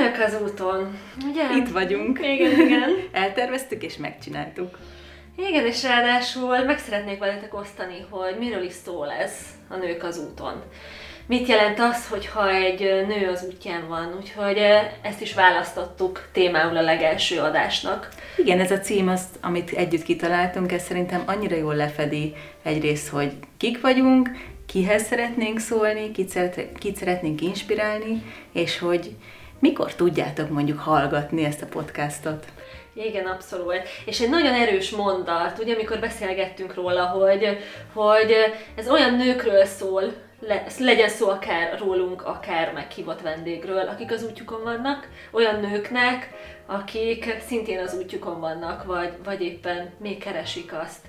Nők 0.00 0.20
az 0.26 0.38
úton, 0.42 0.98
ugye? 1.30 1.56
Itt 1.56 1.68
vagyunk. 1.68 2.18
Igen, 2.22 2.60
igen. 2.60 2.90
Elterveztük 3.12 3.82
és 3.82 3.96
megcsináltuk. 3.96 4.78
Igen, 5.36 5.66
és 5.66 5.82
ráadásul 5.82 6.64
meg 6.64 6.78
szeretnék 6.78 7.18
veletek 7.18 7.54
osztani, 7.54 8.06
hogy 8.10 8.36
miről 8.38 8.62
is 8.62 8.72
szól 8.84 9.10
ez 9.10 9.32
a 9.68 9.76
Nők 9.76 10.02
az 10.02 10.18
úton. 10.18 10.62
Mit 11.26 11.48
jelent 11.48 11.78
az, 11.80 12.08
hogyha 12.08 12.50
egy 12.50 12.80
nő 12.80 13.28
az 13.28 13.46
útján 13.46 13.88
van, 13.88 14.14
úgyhogy 14.20 14.56
ezt 15.02 15.20
is 15.20 15.34
választottuk 15.34 16.28
témául 16.32 16.76
a 16.76 16.82
legelső 16.82 17.40
adásnak. 17.40 18.08
Igen, 18.36 18.60
ez 18.60 18.70
a 18.70 18.78
cím, 18.78 19.08
azt, 19.08 19.38
amit 19.40 19.70
együtt 19.70 20.02
kitaláltunk, 20.02 20.72
ez 20.72 20.82
szerintem 20.82 21.22
annyira 21.26 21.56
jól 21.56 21.74
lefedi 21.74 22.34
egyrészt, 22.62 23.08
hogy 23.08 23.32
kik 23.56 23.80
vagyunk, 23.80 24.30
kihez 24.66 25.02
szeretnénk 25.02 25.58
szólni, 25.58 26.10
kit, 26.10 26.28
szeret, 26.28 26.78
kit 26.78 26.96
szeretnénk 26.96 27.40
inspirálni, 27.40 28.22
és 28.52 28.78
hogy 28.78 29.10
mikor 29.58 29.94
tudjátok 29.94 30.48
mondjuk 30.48 30.78
hallgatni 30.78 31.44
ezt 31.44 31.62
a 31.62 31.66
podcastot? 31.66 32.44
Igen, 32.92 33.26
abszolút. 33.26 33.82
És 34.04 34.20
egy 34.20 34.30
nagyon 34.30 34.54
erős 34.54 34.90
mondat, 34.90 35.58
ugye, 35.58 35.74
amikor 35.74 35.98
beszélgettünk 35.98 36.74
róla, 36.74 37.06
hogy, 37.06 37.58
hogy 37.92 38.34
ez 38.74 38.88
olyan 38.88 39.14
nőkről 39.14 39.64
szól, 39.64 40.12
le, 40.40 40.64
legyen 40.78 41.08
szó 41.08 41.28
akár 41.28 41.78
rólunk, 41.78 42.22
akár 42.22 42.72
meghívott 42.72 43.20
vendégről, 43.20 43.88
akik 43.88 44.12
az 44.12 44.24
útjukon 44.24 44.62
vannak, 44.62 45.08
olyan 45.30 45.60
nőknek, 45.60 46.30
akik 46.66 47.36
szintén 47.46 47.78
az 47.78 47.94
útjukon 47.94 48.40
vannak, 48.40 48.84
vagy, 48.84 49.12
vagy 49.24 49.42
éppen 49.42 49.90
még 49.98 50.18
keresik 50.18 50.72
azt. 50.72 51.06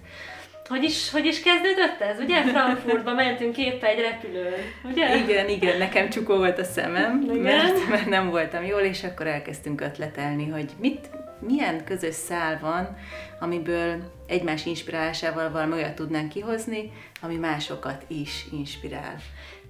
Hogy 0.70 0.84
is, 0.84 1.12
hogy 1.12 1.26
is 1.26 1.42
kezdődött 1.42 2.00
ez? 2.00 2.20
Ugye 2.20 2.42
Frankfurtba 2.42 3.14
mentünk 3.14 3.58
épp 3.58 3.84
egy 3.84 4.00
repülőn, 4.00 4.54
ugye? 4.84 5.18
Igen, 5.18 5.50
igen, 5.50 5.78
nekem 5.78 6.10
csukó 6.10 6.36
volt 6.36 6.60
a 6.60 6.64
szemem, 6.64 7.22
igen? 7.22 7.42
Mert, 7.42 7.90
mert 7.90 8.06
nem 8.06 8.30
voltam 8.30 8.64
jól, 8.64 8.82
és 8.82 9.04
akkor 9.04 9.28
elkezdtünk 9.28 9.82
ötletelni, 9.82 10.50
hogy 10.50 10.72
mit, 10.80 11.10
milyen 11.40 11.84
közös 11.84 12.16
szál 12.16 12.60
van, 12.62 12.98
amiből 13.40 14.14
egymás 14.28 14.66
inspirálásával 14.66 15.52
valami 15.52 15.74
olyat 15.74 15.96
tudnánk 15.96 16.30
kihozni, 16.30 16.92
ami 17.22 17.36
másokat 17.36 18.04
is 18.08 18.46
inspirál. 18.52 19.16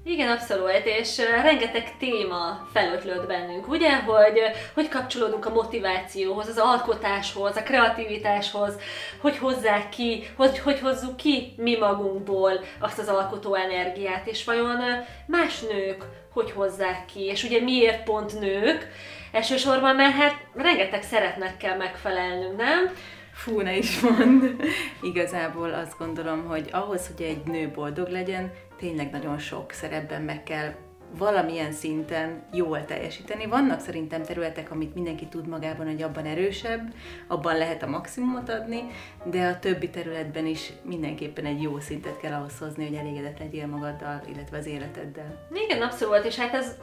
Igen, 0.03 0.29
abszolút, 0.29 0.81
és 0.83 1.17
rengeteg 1.17 1.97
téma 1.97 2.67
felötlött 2.73 3.27
bennünk, 3.27 3.67
ugye, 3.67 3.95
hogy 3.95 4.39
hogy 4.73 4.89
kapcsolódunk 4.89 5.45
a 5.45 5.53
motivációhoz, 5.53 6.47
az 6.47 6.57
alkotáshoz, 6.57 7.55
a 7.55 7.63
kreativitáshoz, 7.63 8.73
hogy 9.21 9.37
hozzák 9.37 9.89
ki, 9.89 10.23
hogy, 10.35 10.59
hogy 10.59 10.79
hozzuk 10.79 11.17
ki 11.17 11.53
mi 11.57 11.77
magunkból 11.77 12.51
azt 12.79 12.99
az 12.99 13.07
alkotó 13.07 13.55
energiát, 13.55 14.27
és 14.27 14.43
vajon 14.43 14.81
más 15.25 15.59
nők 15.59 16.03
hogy 16.33 16.51
hozzák 16.51 17.05
ki, 17.05 17.19
és 17.19 17.43
ugye 17.43 17.61
miért 17.61 18.03
pont 18.03 18.39
nők, 18.39 18.87
elsősorban, 19.31 19.95
mert 19.95 20.15
hát 20.15 20.45
rengeteg 20.55 21.03
szeretnek 21.03 21.57
kell 21.57 21.77
megfelelnünk, 21.77 22.57
nem? 22.57 22.93
Fú, 23.33 23.61
ne 23.61 23.77
is 23.77 23.99
mond. 23.99 24.55
Igazából 25.01 25.73
azt 25.73 25.97
gondolom, 25.97 26.45
hogy 26.47 26.69
ahhoz, 26.71 27.07
hogy 27.07 27.25
egy 27.25 27.43
nő 27.45 27.71
boldog 27.75 28.07
legyen, 28.07 28.51
tényleg 28.79 29.11
nagyon 29.11 29.37
sok 29.37 29.71
szerepben 29.71 30.21
meg 30.21 30.43
kell 30.43 30.73
valamilyen 31.17 31.71
szinten 31.71 32.43
jól 32.53 32.85
teljesíteni. 32.85 33.45
Vannak 33.45 33.79
szerintem 33.79 34.23
területek, 34.23 34.71
amit 34.71 34.93
mindenki 34.93 35.25
tud 35.25 35.47
magában, 35.47 35.85
hogy 35.85 36.01
abban 36.01 36.25
erősebb, 36.25 36.93
abban 37.27 37.57
lehet 37.57 37.83
a 37.83 37.87
maximumot 37.87 38.49
adni, 38.49 38.83
de 39.23 39.47
a 39.47 39.59
többi 39.59 39.89
területben 39.89 40.45
is 40.45 40.71
mindenképpen 40.81 41.45
egy 41.45 41.61
jó 41.61 41.79
szintet 41.79 42.19
kell 42.19 42.33
ahhoz 42.33 42.59
hozni, 42.59 42.87
hogy 42.87 42.95
elégedett 42.95 43.39
legyél 43.39 43.67
magaddal, 43.67 44.21
illetve 44.33 44.57
az 44.57 44.65
életeddel. 44.65 45.47
Igen, 45.53 45.81
abszolút, 45.81 46.25
és 46.25 46.35
hát 46.35 46.53
ez 46.53 46.75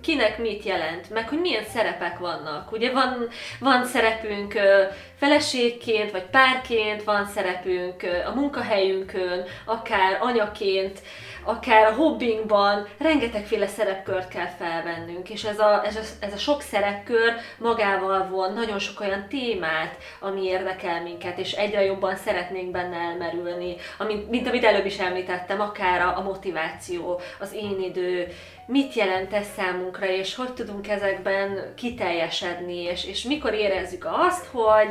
kinek 0.00 0.38
mit 0.38 0.64
jelent, 0.64 1.10
meg 1.10 1.28
hogy 1.28 1.40
milyen 1.40 1.64
szerepek 1.64 2.18
vannak. 2.18 2.72
Ugye 2.72 2.92
van, 2.92 3.28
van 3.60 3.84
szerepünk 3.84 4.54
feleségként, 5.16 6.10
vagy 6.10 6.24
párként, 6.24 7.04
van 7.04 7.26
szerepünk 7.26 8.02
a 8.26 8.34
munkahelyünkön, 8.34 9.44
akár 9.64 10.18
anyaként, 10.20 11.02
akár 11.48 11.86
a 11.86 11.94
hobbinkban 11.94 12.86
rengetegféle 12.98 13.66
szerepkört 13.66 14.28
kell 14.28 14.48
felvennünk, 14.58 15.30
és 15.30 15.44
ez 15.44 15.58
a, 15.58 15.84
ez, 15.84 15.96
a, 15.96 16.00
ez 16.20 16.32
a 16.32 16.36
sok 16.36 16.62
szerepkör 16.62 17.32
magával 17.58 18.28
von 18.28 18.52
nagyon 18.52 18.78
sok 18.78 19.00
olyan 19.00 19.28
témát, 19.28 19.96
ami 20.20 20.44
érdekel 20.44 21.02
minket, 21.02 21.38
és 21.38 21.52
egyre 21.52 21.84
jobban 21.84 22.16
szeretnénk 22.16 22.70
benne 22.70 22.96
elmerülni, 22.96 23.76
amit, 23.98 24.30
mint 24.30 24.48
amit 24.48 24.64
előbb 24.64 24.86
is 24.86 24.98
említettem, 24.98 25.60
akár 25.60 26.00
a, 26.00 26.18
a 26.18 26.22
motiváció, 26.22 27.20
az 27.40 27.52
én 27.52 27.80
idő, 27.80 28.28
mit 28.66 28.94
jelent 28.94 29.34
ez 29.34 29.46
számunkra, 29.56 30.06
és 30.06 30.34
hogy 30.34 30.52
tudunk 30.52 30.88
ezekben 30.88 31.72
kiteljesedni, 31.76 32.82
és, 32.82 33.04
és 33.04 33.22
mikor 33.22 33.54
érezzük 33.54 34.06
azt, 34.10 34.46
hogy, 34.46 34.88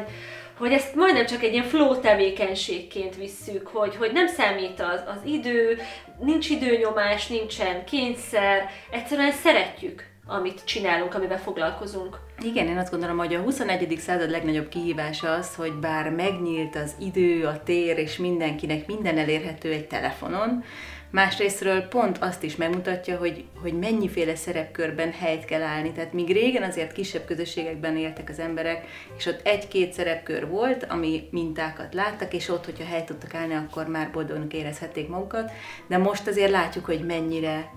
hogy 0.58 0.72
ezt 0.72 0.96
majdnem 0.96 1.26
csak 1.26 1.44
egy 1.44 1.52
ilyen 1.52 1.66
flow 1.66 2.00
tevékenységként 2.00 3.16
visszük, 3.16 3.68
hogy, 3.68 3.96
hogy 3.96 4.12
nem 4.12 4.28
számít 4.28 4.80
az, 4.80 5.02
az 5.06 5.20
idő, 5.26 5.78
nincs 6.20 6.50
időnyomás, 6.50 7.28
nincsen 7.28 7.86
kényszer, 7.86 8.70
egyszerűen 8.92 9.32
szeretjük 9.32 10.16
amit 10.28 10.64
csinálunk, 10.66 11.16
amivel 11.16 11.40
foglalkozunk. 11.40 12.20
Igen, 12.42 12.68
én 12.68 12.78
azt 12.78 12.92
gondolom, 12.92 13.18
hogy 13.18 13.34
a 13.34 13.40
21. 13.40 13.98
század 14.00 14.30
legnagyobb 14.30 14.68
kihívása 14.70 15.34
az, 15.34 15.56
hogy 15.56 15.74
bár 15.74 16.10
megnyílt 16.10 16.76
az 16.76 16.96
idő, 17.00 17.46
a 17.46 17.64
tér, 17.64 17.98
és 17.98 18.18
mindenkinek 18.18 18.88
minden 18.88 19.18
elérhető 19.18 19.72
egy 19.72 19.88
telefonon, 19.88 20.64
Másrésztről 21.10 21.82
pont 21.82 22.18
azt 22.18 22.44
is 22.44 22.56
megmutatja, 22.56 23.18
hogy, 23.18 23.46
hogy 23.62 23.74
mennyiféle 23.74 24.36
szerepkörben 24.36 25.12
helyt 25.12 25.46
kell 25.46 25.62
állni. 25.62 25.92
Tehát 25.92 26.14
míg 26.14 26.32
régen 26.32 26.64
azért 26.64 26.92
kisebb 26.92 27.26
közösségekben 27.26 27.98
éltek 27.98 28.30
az 28.30 28.40
emberek, 28.40 28.86
és 29.18 29.26
ott 29.26 29.48
egy-két 29.48 29.94
szerepkör 29.94 30.48
volt, 30.48 30.86
ami 30.90 31.28
mintákat 31.32 31.94
láttak, 31.94 32.34
és 32.34 32.50
ott, 32.50 32.66
hogyha 32.66 32.86
helyt 32.86 33.06
tudtak 33.06 33.34
állni, 33.34 33.54
akkor 33.54 33.88
már 33.88 34.12
boldognak 34.12 34.54
érezhették 34.54 35.08
magukat. 35.08 35.52
De 35.88 35.98
most 35.98 36.28
azért 36.28 36.52
látjuk, 36.52 36.86
hogy 36.86 37.06
mennyire 37.06 37.72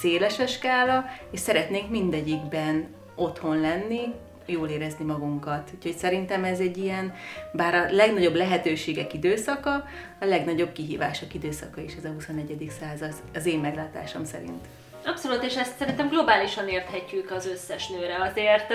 széles 0.00 0.38
a 0.38 0.46
skála, 0.46 1.04
és 1.30 1.40
szeretnénk 1.40 1.90
mindegyikben 1.90 2.88
otthon 3.14 3.60
lenni, 3.60 4.00
jól 4.46 4.68
érezni 4.68 5.04
magunkat. 5.04 5.70
Úgyhogy 5.74 5.96
szerintem 5.96 6.44
ez 6.44 6.60
egy 6.60 6.76
ilyen, 6.76 7.14
bár 7.52 7.74
a 7.74 7.92
legnagyobb 7.94 8.34
lehetőségek 8.34 9.14
időszaka, 9.14 9.84
a 10.20 10.24
legnagyobb 10.24 10.72
kihívások 10.72 11.34
időszaka 11.34 11.80
is 11.80 11.94
ez 11.94 12.04
a 12.04 12.12
21. 12.12 12.72
század, 12.80 13.14
az 13.34 13.46
én 13.46 13.60
meglátásom 13.60 14.24
szerint. 14.24 14.66
Abszolút, 15.04 15.42
és 15.42 15.56
ezt 15.56 15.76
szerintem 15.78 16.08
globálisan 16.08 16.68
érthetjük 16.68 17.30
az 17.30 17.46
összes 17.46 17.86
nőre. 17.86 18.16
Azért 18.30 18.72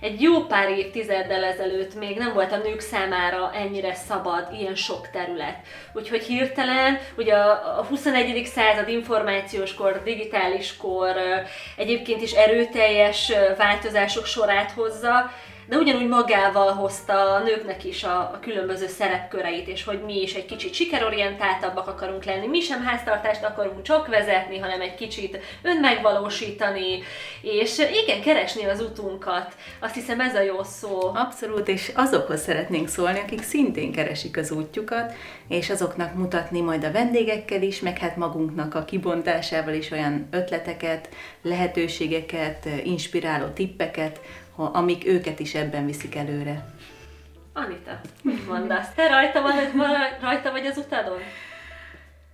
egy 0.00 0.22
jó 0.22 0.46
pár 0.46 0.68
évtizeddel 0.68 1.44
ezelőtt 1.44 1.94
még 1.94 2.16
nem 2.16 2.32
volt 2.32 2.52
a 2.52 2.56
nők 2.56 2.80
számára 2.80 3.52
ennyire 3.54 3.94
szabad, 3.94 4.48
ilyen 4.58 4.74
sok 4.74 5.10
terület. 5.10 5.56
Úgyhogy 5.92 6.22
hirtelen, 6.22 6.98
ugye 7.16 7.34
a 7.34 7.84
21. 7.88 8.46
század 8.46 8.88
információs 8.88 9.74
kor, 9.74 10.02
digitális 10.04 10.76
kor 10.76 11.16
egyébként 11.76 12.22
is 12.22 12.32
erőteljes 12.32 13.32
változások 13.56 14.26
sorát 14.26 14.70
hozza, 14.70 15.30
de 15.70 15.76
ugyanúgy 15.76 16.08
magával 16.08 16.72
hozta 16.72 17.34
a 17.34 17.42
nőknek 17.42 17.84
is 17.84 18.04
a, 18.04 18.18
a 18.18 18.38
különböző 18.40 18.86
szerepköreit, 18.86 19.68
és 19.68 19.84
hogy 19.84 20.02
mi 20.04 20.20
is 20.20 20.34
egy 20.34 20.46
kicsit 20.46 20.74
sikerorientáltabbak 20.74 21.86
akarunk 21.88 22.24
lenni, 22.24 22.46
mi 22.46 22.60
sem 22.60 22.82
háztartást 22.82 23.44
akarunk 23.44 23.82
csak 23.82 24.06
vezetni, 24.06 24.58
hanem 24.58 24.80
egy 24.80 24.94
kicsit 24.94 25.38
önmegvalósítani, 25.62 27.02
és 27.40 27.78
igen, 28.02 28.20
keresni 28.22 28.64
az 28.64 28.80
utunkat. 28.80 29.54
Azt 29.80 29.94
hiszem 29.94 30.20
ez 30.20 30.34
a 30.34 30.40
jó 30.40 30.62
szó. 30.62 31.10
Abszolút, 31.14 31.68
és 31.68 31.92
azokhoz 31.94 32.42
szeretnénk 32.42 32.88
szólni, 32.88 33.18
akik 33.18 33.42
szintén 33.42 33.92
keresik 33.92 34.36
az 34.36 34.50
útjukat, 34.50 35.12
és 35.48 35.70
azoknak 35.70 36.14
mutatni 36.14 36.60
majd 36.60 36.84
a 36.84 36.92
vendégekkel 36.92 37.62
is, 37.62 37.80
meg 37.80 37.98
hát 37.98 38.16
magunknak 38.16 38.74
a 38.74 38.84
kibontásával 38.84 39.74
is 39.74 39.90
olyan 39.90 40.28
ötleteket, 40.30 41.08
lehetőségeket, 41.42 42.68
inspiráló 42.84 43.46
tippeket, 43.46 44.20
amik 44.64 45.06
őket 45.06 45.40
is 45.40 45.54
ebben 45.54 45.86
viszik 45.86 46.14
előre. 46.14 46.64
Anita, 47.52 48.00
mit 48.22 48.48
mondasz? 48.48 48.94
Te 48.94 49.08
rajta, 49.08 49.42
van, 49.42 49.52
rajta 50.20 50.50
vagy 50.50 50.66
az 50.66 50.76
utadon? 50.76 51.18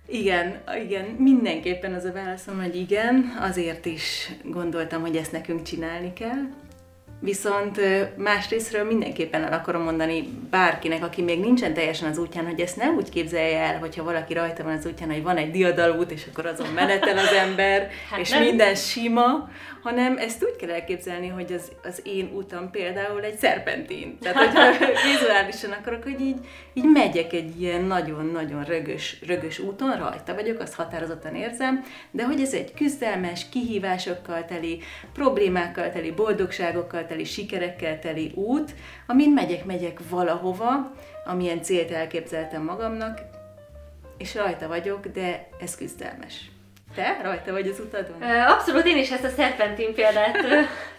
Igen, 0.07 0.61
igen, 0.83 1.05
mindenképpen 1.05 1.93
az 1.93 2.03
a 2.03 2.11
válaszom, 2.11 2.61
hogy 2.61 2.75
igen, 2.75 3.37
azért 3.39 3.85
is 3.85 4.31
gondoltam, 4.43 5.01
hogy 5.01 5.15
ezt 5.15 5.31
nekünk 5.31 5.61
csinálni 5.61 6.13
kell. 6.13 6.49
Viszont 7.19 7.81
másrésztről 8.17 8.83
mindenképpen 8.83 9.43
el 9.43 9.53
akarom 9.53 9.81
mondani 9.83 10.29
bárkinek, 10.49 11.03
aki 11.03 11.21
még 11.21 11.39
nincsen 11.39 11.73
teljesen 11.73 12.09
az 12.09 12.17
útján, 12.17 12.45
hogy 12.45 12.59
ezt 12.59 12.77
nem 12.77 12.95
úgy 12.95 13.09
képzelje 13.09 13.59
el, 13.59 13.79
hogyha 13.79 14.03
valaki 14.03 14.33
rajta 14.33 14.63
van 14.63 14.77
az 14.77 14.85
útján, 14.85 15.11
hogy 15.11 15.23
van 15.23 15.37
egy 15.37 15.51
diadalút, 15.51 16.11
és 16.11 16.25
akkor 16.31 16.45
azon 16.45 16.67
menetel 16.67 17.17
az 17.17 17.31
ember, 17.31 17.89
hát 18.09 18.19
és 18.19 18.29
nem. 18.29 18.43
minden 18.43 18.75
sima, 18.75 19.49
hanem 19.87 20.17
ezt 20.17 20.43
úgy 20.43 20.55
kell 20.55 20.69
elképzelni, 20.69 21.27
hogy 21.27 21.53
az, 21.53 21.71
az 21.83 22.01
én 22.03 22.31
utam 22.33 22.71
például 22.71 23.23
egy 23.23 23.37
szerpentin. 23.37 24.17
Tehát, 24.21 24.37
hogyha 24.37 24.85
vizuálisan 25.11 25.71
akarok, 25.71 26.03
hogy 26.03 26.21
így, 26.21 26.37
így 26.73 26.91
megyek 26.93 27.33
egy 27.33 27.61
ilyen 27.61 27.83
nagyon-nagyon 27.83 28.63
rögös, 28.63 29.17
rögös 29.27 29.59
úton, 29.59 29.97
rajta 29.97 30.33
vagyok, 30.33 30.59
azt 30.59 30.73
határozottan 30.73 31.35
érzem, 31.35 31.83
de 32.11 32.25
hogy 32.25 32.41
ez 32.41 32.53
egy 32.53 32.73
küzdelmes, 32.73 33.49
kihívásokkal 33.49 34.45
teli, 34.45 34.81
problémákkal 35.13 35.89
teli, 35.91 36.11
boldogságokkal 36.11 37.05
teli, 37.07 37.23
sikerekkel 37.23 37.99
teli 37.99 38.31
út, 38.35 38.71
amin 39.07 39.31
megyek, 39.31 39.65
megyek 39.65 39.99
valahova, 40.09 40.91
amilyen 41.25 41.61
célt 41.61 41.91
elképzeltem 41.91 42.63
magamnak, 42.63 43.19
és 44.17 44.35
rajta 44.35 44.67
vagyok, 44.67 45.07
de 45.07 45.47
ez 45.59 45.75
küzdelmes. 45.75 46.51
Te 46.95 47.19
rajta 47.23 47.51
vagy 47.51 47.67
az 47.67 47.79
utadon? 47.79 48.21
Abszolút, 48.47 48.85
én 48.85 48.97
is 48.97 49.11
ezt 49.11 49.23
a 49.23 49.29
szerpentin 49.29 49.93
példát 49.93 50.37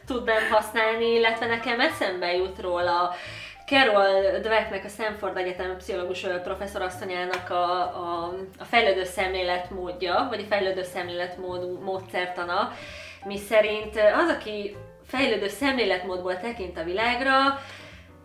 tudnám 0.06 0.50
használni, 0.50 1.14
illetve 1.14 1.46
nekem 1.46 1.80
eszembe 1.80 2.34
jut 2.34 2.60
róla 2.60 3.14
Carol 3.66 4.38
Dwecknek, 4.40 4.84
a 4.84 4.88
Stanford 4.88 5.36
Egyetem 5.36 5.76
pszichológus 5.76 6.26
professzorasszonyának 6.42 7.50
a, 7.50 7.80
a, 7.80 8.34
a 8.58 8.64
fejlődő 8.64 9.04
szemléletmódja, 9.04 10.26
vagy 10.28 10.40
a 10.40 10.54
fejlődő 10.54 10.82
szemléletmód 10.82 11.80
módszertana, 11.82 12.72
mi 13.24 13.38
szerint 13.38 13.96
az, 13.96 14.28
aki 14.28 14.76
fejlődő 15.08 15.48
szemléletmódból 15.48 16.40
tekint 16.40 16.78
a 16.78 16.84
világra, 16.84 17.62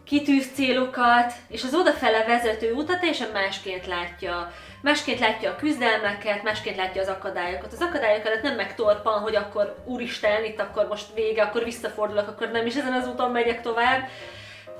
kitűz 0.05 0.51
célokat, 0.53 1.33
és 1.47 1.63
az 1.63 1.73
odafele 1.73 2.25
vezető 2.25 2.73
utat 2.73 2.99
teljesen 2.99 3.29
másként 3.33 3.87
látja. 3.87 4.51
Másként 4.81 5.19
látja 5.19 5.51
a 5.51 5.55
küzdelmeket, 5.55 6.43
másként 6.43 6.75
látja 6.75 7.01
az 7.01 7.07
akadályokat. 7.07 7.73
Az 7.73 7.81
akadályok 7.81 8.25
előtt 8.25 8.41
nem 8.41 8.55
megtorpan, 8.55 9.19
hogy 9.19 9.35
akkor 9.35 9.83
úristen, 9.85 10.43
itt 10.43 10.59
akkor 10.59 10.87
most 10.87 11.13
vége, 11.13 11.43
akkor 11.43 11.63
visszafordulok, 11.63 12.27
akkor 12.27 12.51
nem 12.51 12.65
is 12.65 12.75
ezen 12.75 12.93
az 12.93 13.07
úton 13.07 13.31
megyek 13.31 13.61
tovább, 13.61 14.07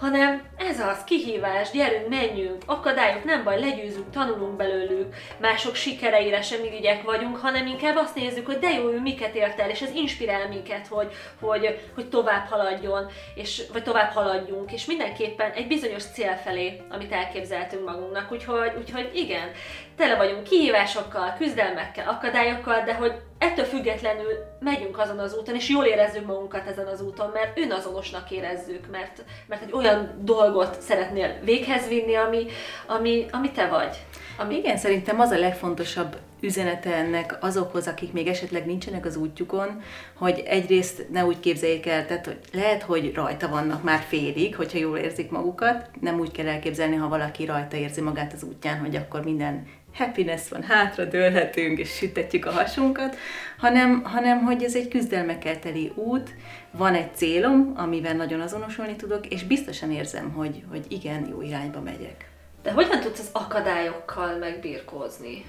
hanem 0.04 0.44
ez 0.58 0.80
az, 0.80 1.04
kihívás, 1.04 1.72
gyerünk, 1.72 2.10
menjünk, 2.10 2.64
akadályok, 2.66 3.24
nem 3.24 3.44
baj, 3.44 3.60
legyőzünk, 3.60 4.10
tanulunk 4.12 4.56
belőlük, 4.56 5.16
mások 5.38 5.76
sikereire 5.76 6.42
sem 6.42 6.64
irigyek 6.64 7.04
vagyunk, 7.04 7.38
hanem 7.38 7.68
inkább 7.68 7.96
azt 7.96 8.16
nézzük, 8.16 8.46
hogy 8.46 8.60
de 8.60 8.70
jó, 8.70 8.90
ő 8.90 9.00
miket 9.00 9.36
ért 9.36 9.60
el, 9.60 9.70
és 9.70 9.82
ez 9.82 9.94
inspirál 9.94 10.48
minket, 10.48 10.88
hogy, 10.88 11.12
hogy, 11.40 11.80
hogy 11.96 12.10
tovább 12.10 12.48
haladjon, 12.48 13.12
és, 13.36 13.64
vagy 13.72 13.84
tovább 13.84 14.12
haladjunk, 14.12 14.72
és 14.72 14.86
mindenképpen 14.86 15.52
egy 15.52 15.68
bizonyos 15.68 16.04
cél 16.04 16.36
felé, 16.44 16.82
amit 16.90 17.12
elképzeltünk 17.12 17.86
magunknak, 17.86 18.32
úgyhogy, 18.32 18.72
úgyhogy 18.80 19.10
igen, 19.14 19.52
tele 19.96 20.16
vagyunk 20.16 20.44
kihívásokkal, 20.44 21.34
küzdelmekkel, 21.38 22.08
akadályokkal, 22.08 22.82
de 22.82 22.94
hogy 22.94 23.14
ettől 23.38 23.66
függetlenül 23.66 24.32
megyünk 24.60 25.00
azon 25.00 25.20
az 25.20 25.38
úton, 25.38 25.56
és 25.56 25.70
jól 25.70 25.86
érezzük 25.86 26.26
magunkat 26.26 26.68
ezen 26.68 26.88
az 26.88 27.02
úton, 27.02 27.30
mert 27.34 27.58
önazonosnak 27.60 28.32
érezzük, 28.32 28.92
mert, 28.92 29.24
mert 29.48 29.62
egy 29.62 29.74
olyan 29.74 30.20
dolgot 30.22 30.82
szeretnél 30.82 31.40
véghez 31.44 31.88
vinni, 31.88 32.16
ami, 32.16 32.46
ami, 32.88 33.26
ami 33.32 33.52
te 33.52 33.68
vagy. 33.68 33.98
Ami... 34.38 34.56
Igen, 34.56 34.78
szerintem 34.78 35.20
az 35.20 35.32
a 35.32 35.40
legfontosabb 35.40 36.18
üzenete 36.40 36.96
ennek 36.96 37.38
azokhoz, 37.40 37.88
akik 37.88 38.14
még 38.14 38.28
esetleg 38.28 38.66
nincsenek 38.66 39.06
az 39.06 39.16
útjukon, 39.16 39.82
hogy 40.14 40.44
egyrészt 40.46 41.06
ne 41.12 41.26
úgy 41.26 41.40
képzeljék 41.40 41.86
el, 41.86 42.06
tehát 42.06 42.26
hogy 42.26 42.40
lehet, 42.54 42.82
hogy 42.82 43.14
rajta 43.14 43.48
vannak 43.48 43.84
már 43.84 44.00
félig, 44.08 44.56
hogyha 44.56 44.78
jól 44.78 44.98
érzik 44.98 45.32
magukat, 45.32 45.90
nem 46.00 46.20
úgy 46.20 46.32
kell 46.32 46.48
elképzelni, 46.48 46.96
ha 46.96 47.08
valaki 47.08 47.46
rajta 47.46 47.78
érzi 47.78 48.02
magát 48.02 48.34
az 48.34 48.44
útján, 48.44 48.80
hogy 48.80 48.96
akkor 48.96 49.24
minden 49.24 49.68
happiness 49.94 50.50
van, 50.50 50.64
hátra 50.64 51.06
dőlhetünk 51.06 51.80
és 51.80 51.90
sütetjük 51.90 52.46
a 52.46 52.52
hasunkat, 52.52 53.16
hanem, 53.58 54.04
hanem 54.04 54.44
hogy 54.44 54.64
ez 54.64 54.76
egy 54.76 54.88
küzdelmekkel 54.88 55.60
teli 55.60 55.92
út, 55.96 56.30
van 56.72 56.94
egy 56.94 57.16
célom, 57.16 57.74
amivel 57.76 58.14
nagyon 58.14 58.42
azonosulni 58.42 58.96
tudok, 58.96 59.28
és 59.28 59.44
biztosan 59.44 59.92
érzem, 59.92 60.32
hogy, 60.32 60.64
hogy 60.70 60.86
igen, 60.90 61.28
jó 61.30 61.42
irányba 61.42 61.82
megyek. 61.82 62.30
De 62.64 62.72
hogyan 62.72 63.00
tudsz 63.00 63.20
az 63.20 63.30
akadályokkal 63.32 64.38
megbirkózni? 64.38 65.46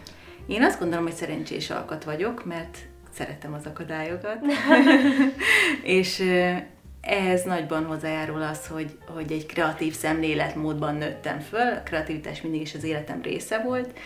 Én 0.46 0.62
azt 0.62 0.78
gondolom, 0.78 1.04
hogy 1.04 1.14
szerencsés 1.14 1.70
alkat 1.70 2.04
vagyok, 2.04 2.44
mert 2.44 2.78
szeretem 3.12 3.54
az 3.54 3.66
akadályokat, 3.66 4.38
és 5.98 6.22
ehhez 7.00 7.44
nagyban 7.44 7.84
hozzájárul 7.84 8.42
az, 8.42 8.66
hogy, 8.66 8.98
hogy 9.06 9.32
egy 9.32 9.46
kreatív 9.46 9.94
szemléletmódban 9.94 10.94
nőttem 10.94 11.40
föl, 11.40 11.72
a 11.72 11.82
kreativitás 11.84 12.42
mindig 12.42 12.60
is 12.60 12.74
az 12.74 12.84
életem 12.84 13.22
része 13.22 13.58
volt, 13.58 13.98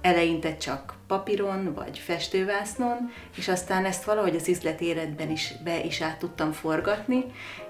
eleinte 0.00 0.56
csak 0.56 0.94
papíron 1.06 1.74
vagy 1.74 1.98
festővásznon, 1.98 3.10
és 3.36 3.48
aztán 3.48 3.84
ezt 3.84 4.04
valahogy 4.04 4.34
az 4.34 4.48
üzleti 4.48 4.84
életben 4.84 5.30
is 5.30 5.54
be 5.64 5.84
is 5.84 6.00
át 6.00 6.18
tudtam 6.18 6.52
forgatni, 6.52 7.24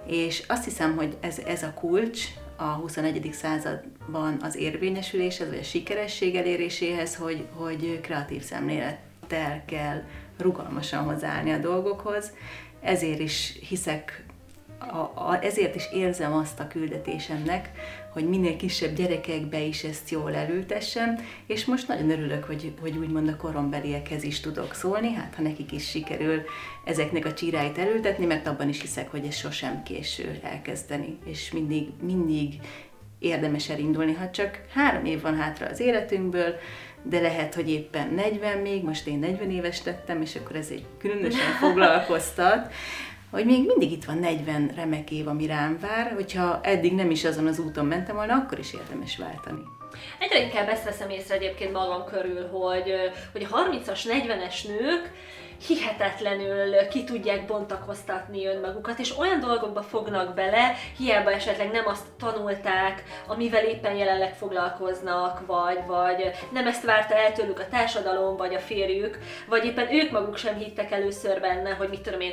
és 0.07 0.43
azt 0.49 0.65
hiszem, 0.65 0.97
hogy 0.97 1.17
ez, 1.21 1.39
ez 1.39 1.63
a 1.63 1.73
kulcs 1.75 2.25
a 2.57 2.65
21. 2.65 3.31
században 3.33 4.37
az 4.43 4.57
érvényesüléshez, 4.57 5.49
vagy 5.49 5.59
a 5.59 5.63
sikeresség 5.63 6.37
eléréséhez, 6.37 7.17
hogy, 7.17 7.47
hogy 7.55 8.01
kreatív 8.01 8.43
szemlélettel 8.43 9.65
kell 9.67 10.03
rugalmasan 10.39 11.05
hozzáállni 11.05 11.53
a 11.53 11.59
dolgokhoz. 11.59 12.33
Ezért 12.81 13.21
is 13.21 13.59
hiszek 13.69 14.25
a, 14.79 14.97
a, 15.15 15.39
ezért 15.43 15.75
is 15.75 15.93
érzem 15.93 16.33
azt 16.35 16.61
a 16.61 16.67
küldetésemnek, 16.67 17.71
hogy 18.13 18.29
minél 18.29 18.57
kisebb 18.57 18.95
gyerekekbe 18.95 19.61
is 19.61 19.85
ezt 19.85 20.11
jól 20.11 20.35
elültessem, 20.35 21.19
és 21.47 21.65
most 21.65 21.89
nagyon 21.89 22.11
örülök, 22.11 22.45
hogy, 22.45 22.73
hogy 22.81 22.97
úgymond 22.97 23.29
a 23.29 23.37
korombeliekhez 23.37 24.23
is 24.23 24.41
tudok 24.41 24.75
szólni, 24.75 25.13
hát 25.13 25.35
ha 25.35 25.43
nekik 25.43 25.73
is 25.73 25.89
sikerül 25.89 26.43
ezeknek 26.85 27.27
a 27.27 27.35
csíráit 27.35 27.79
elültetni, 27.79 28.27
mert 28.27 28.47
abban 28.47 28.69
is 28.69 28.81
hiszek, 28.81 29.11
hogy 29.11 29.27
ez 29.27 29.35
sosem 29.35 29.83
késő 29.83 30.41
elkezdeni, 30.43 31.19
és 31.25 31.53
mindig, 31.53 31.89
mindig 32.03 32.55
érdemes 33.19 33.69
elindulni, 33.69 34.13
ha 34.13 34.31
csak 34.31 34.61
három 34.75 35.05
év 35.05 35.21
van 35.21 35.37
hátra 35.37 35.67
az 35.67 35.81
életünkből, 35.81 36.55
de 37.03 37.21
lehet, 37.21 37.55
hogy 37.55 37.71
éppen 37.71 38.15
40 38.15 38.59
még, 38.59 38.85
most 38.85 39.07
én 39.07 39.19
40 39.19 39.51
éves 39.51 39.81
tettem, 39.81 40.23
és 40.23 40.37
akkor 40.37 40.57
ez 40.57 40.69
egy 40.71 40.85
különösen 40.99 41.53
foglalkoztat, 41.61 42.73
hogy 43.31 43.45
még 43.45 43.67
mindig 43.67 43.93
itt 43.93 44.05
van 44.05 44.19
40 44.19 44.73
remek 44.77 45.11
év, 45.11 45.29
ami 45.29 45.47
rám 45.47 45.79
vár, 45.81 46.13
hogyha 46.13 46.61
eddig 46.63 46.95
nem 46.95 47.11
is 47.11 47.25
azon 47.25 47.47
az 47.47 47.59
úton 47.59 47.87
mentem 47.87 48.17
volna, 48.17 48.35
akkor 48.35 48.59
is 48.59 48.75
érdemes 48.75 49.17
váltani. 49.17 49.63
Egyre 50.19 50.43
inkább 50.43 50.69
ezt 50.69 50.85
veszem 50.85 51.11
észre 51.11 51.35
egyébként 51.35 51.73
magam 51.73 52.05
körül, 52.05 52.49
hogy, 52.49 52.93
hogy 53.33 53.47
a 53.51 53.57
30-as, 53.57 54.01
40-es 54.05 54.67
nők 54.69 55.13
hihetetlenül 55.67 56.89
ki 56.89 57.05
tudják 57.05 57.47
bontakoztatni 57.47 58.47
önmagukat, 58.47 58.99
és 58.99 59.19
olyan 59.19 59.41
dolgokba 59.41 59.83
fognak 59.83 60.35
bele, 60.35 60.75
hiába 60.97 61.33
esetleg 61.33 61.71
nem 61.71 61.87
azt 61.87 62.07
tanulták, 62.19 63.03
amivel 63.27 63.65
éppen 63.65 63.95
jelenleg 63.95 64.35
foglalkoznak, 64.35 65.47
vagy, 65.47 65.79
vagy 65.87 66.31
nem 66.53 66.67
ezt 66.67 66.85
várta 66.85 67.15
el 67.15 67.33
tőlük 67.33 67.59
a 67.59 67.69
társadalom, 67.69 68.37
vagy 68.37 68.55
a 68.55 68.59
férjük, 68.59 69.19
vagy 69.49 69.65
éppen 69.65 69.95
ők 69.95 70.11
maguk 70.11 70.37
sem 70.37 70.57
hittek 70.57 70.91
először 70.91 71.41
benne, 71.41 71.71
hogy 71.71 71.89
mit 71.89 72.01
tudom 72.01 72.21
én, 72.21 72.33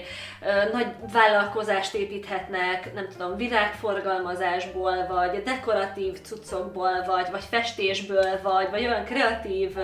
nagy 0.72 0.88
vállalkozást 1.14 1.94
építhetnek, 1.94 2.94
nem 2.94 3.08
tudom, 3.10 3.36
virágforgalmazásból, 3.36 5.08
vagy 5.08 5.44
dekoratív 5.44 6.22
cuccokból, 6.22 7.04
vagy, 7.08 7.28
vagy 7.32 7.44
festésből, 7.50 8.40
vagy, 8.42 8.70
vagy 8.70 8.86
olyan 8.86 9.06
kreatív 9.06 9.78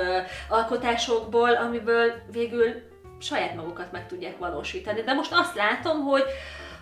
alkotásokból, 0.49 1.55
amiből 1.55 2.13
végül 2.31 2.89
saját 3.21 3.55
magukat 3.55 3.91
meg 3.91 4.07
tudják 4.07 4.37
valósítani. 4.37 5.01
De 5.01 5.13
most 5.13 5.31
azt 5.33 5.55
látom, 5.55 6.01
hogy 6.01 6.23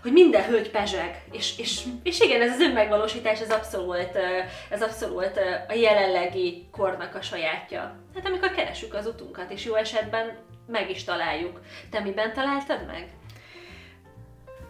hogy 0.01 0.11
minden 0.11 0.43
hölgy 0.43 0.69
pezseg, 0.69 1.23
és, 1.31 1.57
és, 1.57 1.83
és 2.03 2.19
igen, 2.19 2.41
ez 2.41 2.51
az 2.51 2.59
önmegvalósítás, 2.59 3.41
ez 3.41 3.51
abszolút, 3.51 4.09
ez 4.69 4.81
abszolút 4.81 5.39
a 5.67 5.73
jelenlegi 5.73 6.67
kornak 6.71 7.15
a 7.15 7.21
sajátja. 7.21 7.95
Hát 8.15 8.25
amikor 8.25 8.51
keresünk 8.51 8.93
az 8.93 9.05
utunkat, 9.05 9.51
és 9.51 9.65
jó 9.65 9.75
esetben 9.75 10.37
meg 10.67 10.89
is 10.89 11.03
találjuk. 11.03 11.59
Te 11.89 11.99
miben 11.99 12.33
találtad 12.33 12.85
meg? 12.85 13.07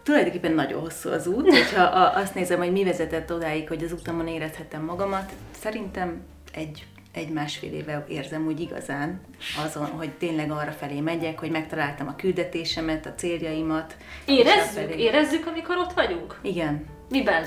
Tulajdonképpen 0.02 0.52
nagyon 0.52 0.80
hosszú 0.80 1.10
az 1.10 1.26
út, 1.26 1.48
hogyha 1.48 1.82
azt 1.92 2.34
nézem, 2.34 2.58
hogy 2.58 2.72
mi 2.72 2.84
vezetett 2.84 3.32
odáig, 3.32 3.68
hogy 3.68 3.84
az 3.84 3.92
utamon 3.92 4.28
érezhetem 4.28 4.82
magamat, 4.82 5.32
szerintem 5.60 6.22
egy 6.52 6.86
egy-másfél 7.12 7.72
éve 7.72 8.04
érzem 8.08 8.46
úgy 8.46 8.60
igazán 8.60 9.20
azon, 9.64 9.86
hogy 9.86 10.10
tényleg 10.10 10.50
arra 10.50 10.70
felé 10.70 11.00
megyek, 11.00 11.38
hogy 11.38 11.50
megtaláltam 11.50 12.08
a 12.08 12.16
küldetésemet, 12.16 13.06
a 13.06 13.14
céljaimat. 13.14 13.96
Érezzük? 14.24 14.94
Érezzük, 14.94 15.46
amikor 15.46 15.76
ott 15.76 15.92
vagyunk? 15.92 16.38
Igen. 16.42 16.84
Miben? 17.08 17.46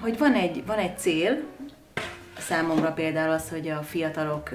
Hogy 0.00 0.18
van 0.18 0.34
egy, 0.34 0.66
van 0.66 0.78
egy 0.78 0.98
cél, 0.98 1.42
számomra 2.38 2.92
például 2.92 3.30
az, 3.30 3.48
hogy 3.48 3.68
a 3.68 3.82
fiatalok 3.82 4.50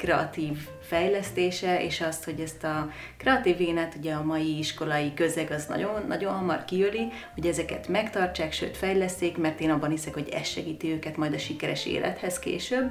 kreatív 0.00 0.58
fejlesztése, 0.80 1.84
és 1.84 2.00
azt, 2.00 2.24
hogy 2.24 2.40
ezt 2.40 2.64
a 2.64 2.90
kreatív 3.16 3.56
vénát 3.56 3.94
ugye 3.98 4.12
a 4.12 4.24
mai 4.24 4.58
iskolai 4.58 5.14
közeg 5.14 5.50
az 5.50 5.66
nagyon, 5.66 6.04
nagyon 6.08 6.32
hamar 6.32 6.64
kiöli, 6.64 7.08
hogy 7.34 7.46
ezeket 7.46 7.88
megtartsák, 7.88 8.52
sőt 8.52 8.76
fejleszték, 8.76 9.36
mert 9.36 9.60
én 9.60 9.70
abban 9.70 9.90
hiszek, 9.90 10.14
hogy 10.14 10.28
ez 10.28 10.46
segíti 10.46 10.92
őket 10.92 11.16
majd 11.16 11.34
a 11.34 11.38
sikeres 11.38 11.86
élethez 11.86 12.38
később. 12.38 12.90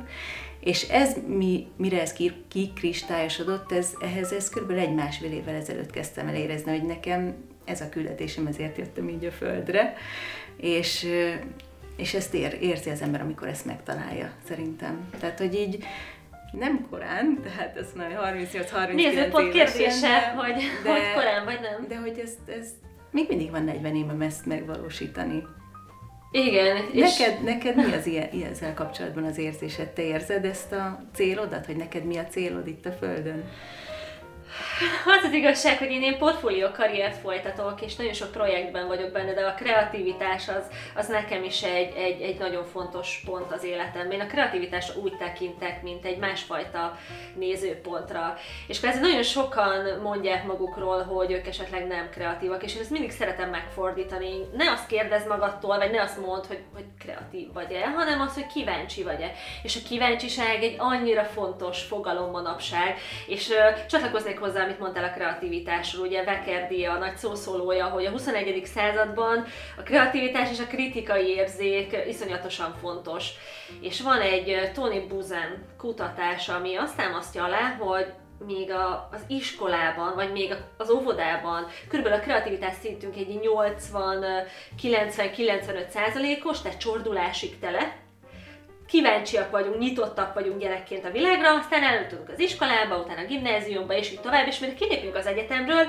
És 0.59 0.83
ez, 0.89 1.15
mi, 1.27 1.67
mire 1.77 2.01
ez 2.01 2.13
kikristályosodott, 2.47 3.71
ez, 3.71 3.93
ehhez 4.01 4.31
ez 4.31 4.49
kb. 4.49 4.71
egy 4.71 4.93
másfél 4.93 5.31
évvel 5.31 5.55
ezelőtt 5.55 5.91
kezdtem 5.91 6.27
el 6.27 6.35
érezni, 6.35 6.71
hogy 6.71 6.87
nekem 6.87 7.35
ez 7.65 7.81
a 7.81 7.89
küldetésem, 7.89 8.47
ezért 8.47 8.77
jöttem 8.77 9.09
így 9.09 9.25
a 9.25 9.31
földre, 9.31 9.93
és, 10.57 11.07
és 11.97 12.13
ezt 12.13 12.33
ér, 12.33 12.57
érzi 12.61 12.89
az 12.89 13.01
ember, 13.01 13.21
amikor 13.21 13.47
ezt 13.47 13.65
megtalálja, 13.65 14.31
szerintem. 14.47 15.09
Tehát, 15.19 15.39
hogy 15.39 15.55
így 15.55 15.83
nem 16.51 16.87
korán, 16.89 17.39
tehát 17.43 17.77
azt 17.77 17.95
mondom, 17.95 18.17
38-39 18.17 18.93
Nézőpont 18.93 19.51
kérdése, 19.51 20.33
hogy, 20.35 20.63
de, 20.83 20.91
hogy 20.91 21.13
korán 21.13 21.45
vagy 21.45 21.59
nem. 21.61 21.87
De 21.87 21.97
hogy 21.97 22.19
ezt, 22.19 22.49
ezt 22.59 22.75
még 23.11 23.25
mindig 23.27 23.51
van 23.51 23.63
40 23.63 23.95
évem 23.95 24.21
ezt 24.21 24.45
megvalósítani. 24.45 25.43
Igen. 26.31 26.75
Neked, 26.75 26.93
és... 26.93 27.23
neked 27.43 27.75
mi 27.75 27.93
az 27.93 28.05
ilyen, 28.05 28.29
ezzel 28.51 28.73
kapcsolatban 28.73 29.23
az 29.23 29.37
érzésed? 29.37 29.87
Te 29.89 30.01
érzed 30.01 30.45
ezt 30.45 30.71
a 30.71 30.99
célodat, 31.13 31.65
hogy 31.65 31.75
neked 31.75 32.05
mi 32.05 32.17
a 32.17 32.25
célod 32.25 32.67
itt 32.67 32.85
a 32.85 32.91
Földön? 32.91 33.43
Az 35.05 35.23
az 35.23 35.31
igazság, 35.31 35.77
hogy 35.77 35.91
én, 35.91 36.01
én 36.01 36.17
portfólió 36.17 36.67
karriert 36.71 37.17
folytatok, 37.17 37.81
és 37.81 37.95
nagyon 37.95 38.13
sok 38.13 38.31
projektben 38.31 38.87
vagyok 38.87 39.11
benne, 39.11 39.33
de 39.33 39.45
a 39.45 39.53
kreativitás 39.53 40.47
az, 40.47 40.63
az 40.95 41.07
nekem 41.07 41.43
is 41.43 41.61
egy, 41.63 41.95
egy, 41.95 42.21
egy 42.21 42.37
nagyon 42.39 42.65
fontos 42.65 43.21
pont 43.25 43.51
az 43.51 43.63
életemben. 43.63 44.11
Én 44.11 44.25
a 44.25 44.27
kreativitás 44.27 44.95
úgy 44.95 45.17
tekintek, 45.17 45.81
mint 45.81 46.05
egy 46.05 46.17
másfajta 46.17 46.97
nézőpontra. 47.35 48.37
És 48.67 48.79
persze 48.79 48.99
nagyon 48.99 49.23
sokan 49.23 49.99
mondják 50.03 50.45
magukról, 50.45 51.03
hogy 51.03 51.31
ők 51.31 51.47
esetleg 51.47 51.87
nem 51.87 52.09
kreatívak, 52.09 52.63
és 52.63 52.75
ezt 52.75 52.89
mindig 52.89 53.11
szeretem 53.11 53.49
megfordítani. 53.49 54.31
Ne 54.53 54.71
azt 54.71 54.87
kérdezz 54.87 55.27
magadtól, 55.27 55.77
vagy 55.77 55.91
ne 55.91 56.01
azt 56.01 56.25
mondd, 56.25 56.47
hogy, 56.47 56.63
hogy 56.73 56.85
kreatív 56.99 57.53
vagy-e, 57.53 57.89
hanem 57.89 58.21
az, 58.21 58.33
hogy 58.33 58.47
kíváncsi 58.47 59.03
vagy-e. 59.03 59.31
És 59.63 59.75
a 59.75 59.87
kíváncsiság 59.87 60.63
egy 60.63 60.75
annyira 60.77 61.23
fontos 61.23 61.81
fogalom 61.81 62.31
manapság, 62.31 62.97
és 63.27 63.49
uh, 63.49 63.85
csatlakoznék 63.85 64.39
hozzá, 64.39 64.48
amit 64.55 64.79
mondtál 64.79 65.03
a 65.03 65.11
kreativitásról, 65.11 66.05
ugye 66.05 66.23
Vekerdi 66.23 66.85
a 66.85 66.97
nagy 66.97 67.17
szószólója, 67.17 67.85
hogy 67.85 68.05
a 68.05 68.09
21. 68.09 68.65
században 68.65 69.45
a 69.77 69.81
kreativitás 69.81 70.51
és 70.51 70.59
a 70.59 70.67
kritikai 70.67 71.27
érzék 71.27 71.97
iszonyatosan 72.07 72.75
fontos. 72.81 73.29
És 73.81 74.01
van 74.01 74.21
egy 74.21 74.71
Tony 74.73 75.07
Buzan 75.07 75.65
kutatás, 75.77 76.49
ami 76.49 76.75
azt 76.75 76.95
támasztja 76.95 77.43
alá, 77.43 77.75
hogy 77.79 78.13
még 78.45 78.71
a, 78.71 79.09
az 79.11 79.21
iskolában, 79.27 80.15
vagy 80.15 80.31
még 80.31 80.55
az 80.77 80.89
óvodában 80.89 81.67
körülbelül 81.87 82.19
a 82.19 82.21
kreativitás 82.21 82.73
szintünk 82.81 83.15
egy 83.15 83.39
80-90-95 84.81 85.87
százalékos, 85.89 86.61
tehát 86.61 86.79
csordulásig 86.79 87.59
tele, 87.59 88.07
kíváncsiak 88.89 89.51
vagyunk, 89.51 89.79
nyitottak 89.79 90.33
vagyunk 90.33 90.59
gyerekként 90.59 91.05
a 91.05 91.11
világra, 91.11 91.53
aztán 91.53 91.83
eljutunk 91.83 92.29
az 92.29 92.39
iskolába, 92.39 92.97
utána 92.97 93.21
a 93.21 93.25
gimnáziumba, 93.25 93.93
és 93.93 94.11
így 94.11 94.21
tovább, 94.21 94.47
és 94.47 94.59
mire 94.59 94.73
kilépünk 94.73 95.15
az 95.15 95.25
egyetemről, 95.25 95.87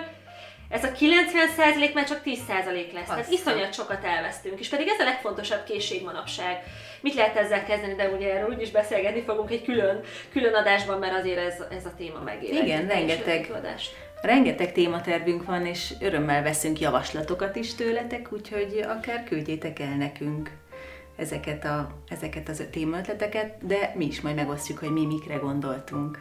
ez 0.71 0.85
a 0.85 0.89
90% 0.89 1.93
már 1.95 2.09
csak 2.09 2.21
10% 2.25 2.93
lesz. 2.93 3.07
Tehát 3.07 3.31
iszonyat 3.31 3.75
sokat 3.75 4.05
elvesztünk, 4.05 4.61
és 4.61 4.69
pedig 4.69 4.89
ez 4.89 5.01
a 5.01 5.05
legfontosabb 5.05 5.65
készség 5.65 6.05
manapság. 6.05 6.63
Mit 7.01 7.15
lehet 7.15 7.37
ezzel 7.37 7.65
kezdeni, 7.65 7.95
de 7.95 8.09
ugye 8.09 8.35
erről 8.35 8.55
úgyis 8.55 8.71
beszélgetni 8.71 9.23
fogunk 9.23 9.51
egy 9.51 9.65
külön, 9.65 10.01
külön 10.33 10.55
adásban, 10.55 10.99
mert 10.99 11.19
azért 11.19 11.39
ez, 11.39 11.55
ez 11.71 11.87
a 11.87 11.95
téma 11.97 12.21
megér. 12.25 12.53
Igen, 12.53 12.87
rengeteg, 12.87 13.51
rengeteg 14.23 14.73
tématervünk 14.73 15.45
van, 15.45 15.67
és 15.67 15.93
örömmel 16.01 16.43
veszünk 16.43 16.81
javaslatokat 16.81 17.57
is 17.57 17.75
tőletek, 17.75 18.33
úgyhogy 18.33 18.85
akár 18.89 19.25
küldjétek 19.25 19.79
el 19.79 19.97
nekünk 19.97 20.51
ezeket, 21.21 21.65
a, 21.65 21.91
ezeket 22.09 22.49
az 22.49 22.65
témaötleteket, 22.71 23.67
de 23.67 23.93
mi 23.95 24.07
is 24.07 24.21
majd 24.21 24.35
megosztjuk, 24.35 24.79
hogy 24.79 24.91
mi 24.91 25.07
mikre 25.07 25.35
gondoltunk. 25.35 26.19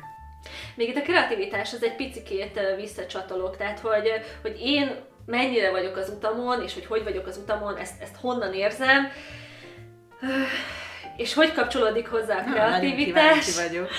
Még 0.75 0.89
itt 0.89 0.97
a 0.97 1.01
kreativitás 1.01 1.73
az 1.73 1.83
egy 1.83 1.95
picikét 1.95 2.59
visszacsatolok, 2.75 3.57
tehát 3.57 3.79
hogy, 3.79 4.09
hogy 4.41 4.59
én 4.59 4.95
mennyire 5.25 5.71
vagyok 5.71 5.97
az 5.97 6.09
utamon, 6.09 6.63
és 6.63 6.73
hogy 6.73 6.85
hogy 6.85 7.03
vagyok 7.03 7.27
az 7.27 7.37
utamon, 7.37 7.77
ezt, 7.77 8.01
ezt 8.01 8.15
honnan 8.15 8.53
érzem, 8.53 9.07
és 11.17 11.33
hogy 11.33 11.53
kapcsolódik 11.53 12.07
hozzá 12.07 12.37
a 12.37 12.51
kreativitás. 12.51 13.55
Ha, 13.55 13.67
vagyok. 13.67 13.89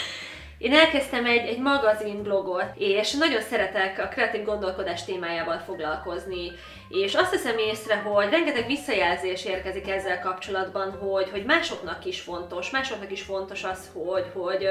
Én 0.61 0.73
elkezdtem 0.73 1.26
egy, 1.26 1.47
egy 1.47 1.59
magazin 1.59 2.23
blogot, 2.23 2.64
és 2.76 3.12
nagyon 3.12 3.40
szeretek 3.40 3.99
a 3.99 4.09
kreatív 4.09 4.45
gondolkodás 4.45 5.05
témájával 5.05 5.59
foglalkozni, 5.59 6.52
és 6.88 7.14
azt 7.14 7.31
hiszem 7.31 7.59
észre, 7.59 7.97
hogy 7.97 8.31
rengeteg 8.31 8.67
visszajelzés 8.67 9.45
érkezik 9.45 9.90
ezzel 9.90 10.21
kapcsolatban, 10.21 10.90
hogy, 10.90 11.31
hogy 11.31 11.45
másoknak 11.45 12.05
is 12.05 12.21
fontos, 12.21 12.71
másoknak 12.71 13.11
is 13.11 13.23
fontos 13.23 13.64
az, 13.64 13.90
hogy, 13.93 14.26
hogy, 14.33 14.69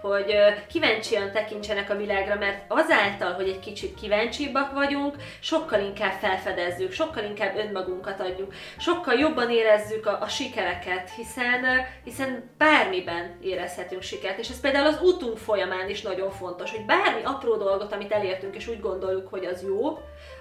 hogy 0.00 0.34
kíváncsian 0.68 1.32
tekintsenek 1.32 1.90
a 1.90 1.96
világra, 1.96 2.34
mert 2.34 2.64
azáltal, 2.68 3.32
hogy 3.32 3.48
egy 3.48 3.60
kicsit 3.60 4.00
kíváncsibbak 4.00 4.72
vagyunk, 4.72 5.14
sokkal 5.40 5.80
inkább 5.80 6.18
felfedezzük, 6.20 6.92
sokkal 6.92 7.24
inkább 7.24 7.56
önmagunkat 7.56 8.20
adjuk, 8.20 8.54
sokkal 8.78 9.14
jobban 9.14 9.50
érezzük 9.50 10.06
a, 10.06 10.18
a 10.20 10.28
sikereket, 10.28 11.10
hiszen, 11.16 11.64
hiszen 12.04 12.50
bármiben 12.58 13.38
érezhetünk 13.42 14.02
sikert, 14.02 14.38
és 14.38 14.48
ez 14.48 14.60
például 14.60 14.86
az 14.86 14.98
útunk 15.28 15.44
folyamán 15.44 15.88
is 15.88 16.02
nagyon 16.02 16.30
fontos, 16.30 16.70
hogy 16.70 16.84
bármi 16.84 17.22
apró 17.24 17.56
dolgot, 17.56 17.92
amit 17.92 18.12
elértünk, 18.12 18.56
és 18.56 18.68
úgy 18.68 18.80
gondoljuk, 18.80 19.28
hogy 19.28 19.44
az 19.44 19.62
jó, 19.62 19.98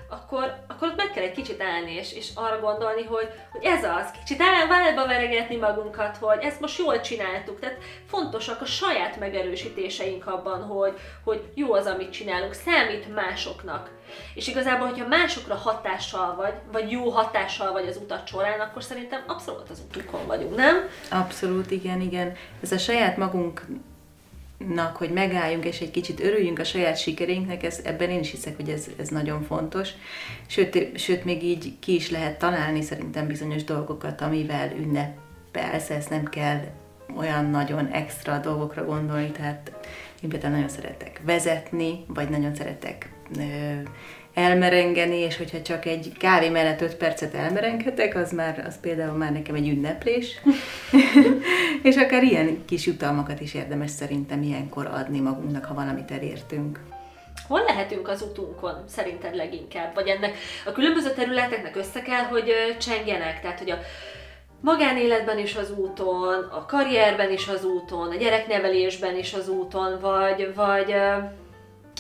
akkor, 0.10 0.56
akkor 0.68 0.88
ott 0.88 0.96
meg 0.96 1.12
kell 1.12 1.24
egy 1.24 1.32
kicsit 1.32 1.62
állni, 1.62 1.92
és, 1.92 2.14
és 2.14 2.30
arra 2.36 2.60
gondolni, 2.60 3.04
hogy, 3.04 3.30
hogy 3.52 3.64
ez 3.64 3.84
az, 3.84 4.12
kicsit 4.12 4.42
áll, 4.42 4.68
válba 4.68 5.08
veregetni 5.08 5.56
magunkat, 5.56 6.18
hogy 6.18 6.44
ezt 6.44 6.60
most 6.60 6.80
jól 6.80 7.02
csináltuk. 7.02 7.60
Tehát 7.60 7.78
fontosak 8.06 8.62
a 8.62 8.66
saját 8.66 9.20
megerősítéseink 9.20 10.28
abban, 10.28 10.62
hogy, 10.62 10.94
hogy 11.24 11.44
jó 11.54 11.74
az, 11.74 11.86
amit 11.86 12.12
csinálunk, 12.12 12.54
számít 12.54 13.14
másoknak. 13.14 13.90
És 14.34 14.48
igazából, 14.48 14.88
hogyha 14.88 15.08
másokra 15.08 15.56
hatással 15.56 16.36
vagy, 16.36 16.54
vagy 16.72 16.92
jó 16.92 17.10
hatással 17.10 17.72
vagy 17.72 17.88
az 17.88 17.98
utat 17.98 18.28
során, 18.28 18.60
akkor 18.60 18.84
szerintem 18.84 19.24
abszolút 19.28 19.70
az 19.70 19.82
utukon 19.88 20.28
vagyunk, 20.28 20.56
nem? 20.56 20.90
Abszolút, 21.12 21.72
igen, 21.72 22.02
igen. 22.02 22.36
Ez 22.62 22.72
a 22.72 22.78
saját 22.78 23.18
magunk 23.18 23.66
nak, 24.58 24.96
hogy 24.96 25.10
megálljunk 25.10 25.66
és 25.66 25.80
egy 25.80 25.92
kicsit 25.92 26.20
örüljünk 26.20 26.60
a 26.60 26.64
saját 26.64 26.98
sikerénknek, 26.98 27.64
ez, 27.64 27.82
ebben 27.84 28.10
én 28.10 28.20
is 28.20 28.32
hiszek, 28.32 28.56
hogy 28.56 28.70
ez, 28.70 28.88
ez 28.98 29.10
nagyon 29.10 29.44
fontos. 29.44 29.90
Sőt, 30.48 30.98
sőt, 30.98 31.26
még 31.26 31.44
így 31.44 31.74
ki 31.80 31.96
is 31.96 32.10
lehet 32.10 32.38
találni 32.40 32.82
szerintem 32.82 33.28
bizonyos 33.28 33.64
dolgokat, 33.64 34.22
amivel 34.22 34.72
ünnepelsz, 34.78 35.90
ezt 35.90 36.10
nem 36.10 36.26
kell 36.26 36.60
olyan 37.18 37.46
nagyon 37.50 37.88
extra 37.88 38.38
dolgokra 38.38 38.86
gondolni, 38.86 39.32
tehát 39.32 39.72
én 40.22 40.30
például 40.30 40.54
nagyon 40.54 40.70
szeretek 40.70 41.22
vezetni, 41.24 42.04
vagy 42.08 42.30
nagyon 42.30 42.56
szeretek 42.56 43.12
ö, 43.38 43.42
elmerengeni, 44.38 45.16
és 45.16 45.38
hogyha 45.38 45.62
csak 45.62 45.86
egy 45.86 46.12
kávé 46.18 46.50
mellett 46.50 46.82
5 46.82 46.96
percet 46.96 47.34
elmerenghetek, 47.34 48.16
az 48.16 48.32
már, 48.32 48.64
az 48.68 48.80
például 48.80 49.18
már 49.18 49.32
nekem 49.32 49.56
egy 49.56 49.68
ünneplés. 49.68 50.42
és 51.84 51.96
akár 51.96 52.24
ilyen 52.24 52.66
kis 52.66 52.86
jutalmakat 52.86 53.40
is 53.40 53.54
érdemes 53.54 53.92
szerintem 53.92 54.42
ilyenkor 54.42 54.86
adni 54.86 55.20
magunknak, 55.20 55.66
ha 55.66 55.74
valamit 55.74 56.12
elértünk. 56.12 56.80
Hol 57.48 57.64
lehetünk 57.68 58.08
az 58.08 58.22
utunkon, 58.22 58.84
szerinted 58.88 59.36
leginkább? 59.36 59.94
Vagy 59.94 60.08
ennek 60.08 60.38
a 60.66 60.72
különböző 60.72 61.14
területeknek 61.14 61.76
össze 61.76 62.02
kell, 62.02 62.24
hogy 62.24 62.54
csengjenek? 62.80 63.42
Tehát, 63.42 63.60
hogy 63.60 63.72
a 63.72 63.78
magánéletben 64.62 65.38
is 65.38 65.56
az 65.56 65.72
úton, 65.72 66.44
a 66.52 66.66
karrierben 66.66 67.32
is 67.32 67.48
az 67.48 67.64
úton, 67.64 68.10
a 68.10 68.16
gyereknevelésben 68.16 69.18
is 69.18 69.34
az 69.34 69.50
úton, 69.50 70.00
vagy, 70.00 70.52
vagy 70.56 70.96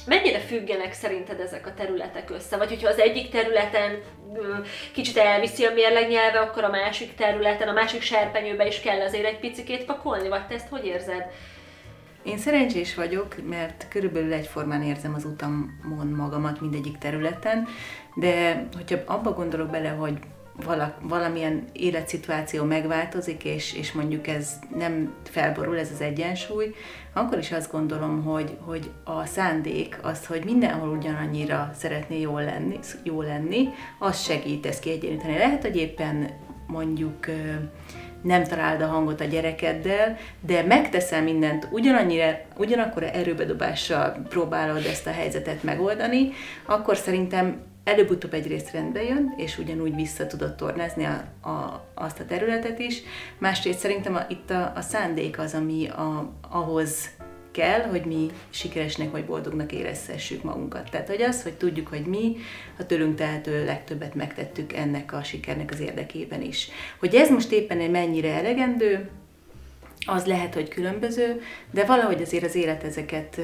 mennyire 0.07 0.39
függenek 0.39 0.93
szerinted 0.93 1.39
ezek 1.39 1.67
a 1.67 1.73
területek 1.73 2.29
össze? 2.29 2.57
Vagy 2.57 2.69
hogyha 2.69 2.89
az 2.89 2.99
egyik 2.99 3.29
területen 3.29 3.99
kicsit 4.93 5.17
elviszi 5.17 5.65
a 5.65 5.73
mérleg 5.73 6.35
akkor 6.35 6.63
a 6.63 6.69
másik 6.69 7.15
területen, 7.15 7.67
a 7.67 7.73
másik 7.73 8.01
serpenyőbe 8.01 8.67
is 8.67 8.79
kell 8.79 9.01
azért 9.01 9.25
egy 9.25 9.39
picikét 9.39 9.85
pakolni, 9.85 10.27
vagy 10.27 10.47
te 10.47 10.53
ezt 10.53 10.69
hogy 10.69 10.85
érzed? 10.85 11.25
Én 12.23 12.37
szerencsés 12.37 12.95
vagyok, 12.95 13.35
mert 13.49 13.87
körülbelül 13.89 14.33
egyformán 14.33 14.83
érzem 14.83 15.13
az 15.13 15.25
utamon 15.25 16.07
magamat 16.15 16.61
mindegyik 16.61 16.97
területen, 16.97 17.67
de 18.15 18.65
hogyha 18.75 18.97
abba 19.05 19.31
gondolok 19.31 19.69
bele, 19.69 19.89
hogy 19.89 20.17
vala, 20.65 20.97
valamilyen 21.01 21.63
életszituáció 21.73 22.63
megváltozik, 22.63 23.43
és, 23.43 23.73
és 23.73 23.91
mondjuk 23.91 24.27
ez 24.27 24.59
nem 24.75 25.13
felborul, 25.23 25.79
ez 25.79 25.91
az 25.93 26.01
egyensúly, 26.01 26.73
akkor 27.13 27.37
is 27.37 27.51
azt 27.51 27.71
gondolom, 27.71 28.23
hogy, 28.23 28.57
hogy 28.59 28.91
a 29.03 29.25
szándék, 29.25 29.97
az, 30.01 30.25
hogy 30.25 30.43
mindenhol 30.43 30.89
ugyanannyira 30.89 31.71
szeretné 31.75 32.19
jól 32.19 32.43
lenni, 32.43 32.79
jó 33.03 33.21
lenni, 33.21 33.69
az 33.99 34.21
segít 34.23 34.65
ezt 34.65 34.79
kiegyenlíteni. 34.79 35.37
Lehet, 35.37 35.61
hogy 35.61 35.75
éppen 35.75 36.29
mondjuk 36.67 37.25
nem 38.21 38.43
találd 38.43 38.81
a 38.81 38.87
hangot 38.87 39.21
a 39.21 39.25
gyerekeddel, 39.25 40.17
de 40.39 40.63
megteszel 40.63 41.23
mindent 41.23 41.67
ugyanannyira, 41.71 42.39
ugyanakkor 42.57 43.03
erőbedobással 43.03 44.25
próbálod 44.29 44.85
ezt 44.85 45.07
a 45.07 45.11
helyzetet 45.11 45.63
megoldani, 45.63 46.31
akkor 46.65 46.97
szerintem 46.97 47.61
előbb-utóbb 47.87 48.33
egyrészt 48.33 48.71
rendbe 48.71 49.03
jön, 49.03 49.33
és 49.37 49.57
ugyanúgy 49.57 49.95
vissza 49.95 50.27
tudod 50.27 50.55
tornázni 50.55 51.03
a, 51.03 51.47
a, 51.49 51.87
azt 51.93 52.19
a 52.19 52.25
területet 52.25 52.79
is. 52.79 53.01
Másrészt 53.37 53.79
szerintem 53.79 54.15
a, 54.15 54.25
itt 54.29 54.49
a, 54.49 54.73
a 54.75 54.81
szándék 54.81 55.39
az, 55.39 55.53
ami 55.53 55.87
a, 55.87 56.33
ahhoz 56.49 57.09
kell, 57.51 57.81
hogy 57.81 58.05
mi 58.05 58.29
sikeresnek 58.49 59.11
vagy 59.11 59.25
boldognak 59.25 59.71
érezhessük 59.71 60.43
magunkat. 60.43 60.89
Tehát, 60.89 61.07
hogy 61.07 61.21
az, 61.21 61.43
hogy 61.43 61.53
tudjuk, 61.53 61.87
hogy 61.87 62.05
mi 62.05 62.35
a 62.79 62.85
tőlünk 62.85 63.15
tehető 63.15 63.65
legtöbbet 63.65 64.15
megtettük 64.15 64.73
ennek 64.73 65.13
a 65.13 65.23
sikernek 65.23 65.71
az 65.71 65.79
érdekében 65.79 66.41
is. 66.41 66.69
Hogy 66.99 67.15
ez 67.15 67.29
most 67.29 67.51
éppen 67.51 67.91
mennyire 67.91 68.33
elegendő, 68.33 69.09
az 70.05 70.25
lehet, 70.25 70.53
hogy 70.53 70.67
különböző, 70.67 71.41
de 71.71 71.85
valahogy 71.85 72.21
azért 72.21 72.43
az 72.43 72.55
élet 72.55 72.83
ezeket 72.83 73.41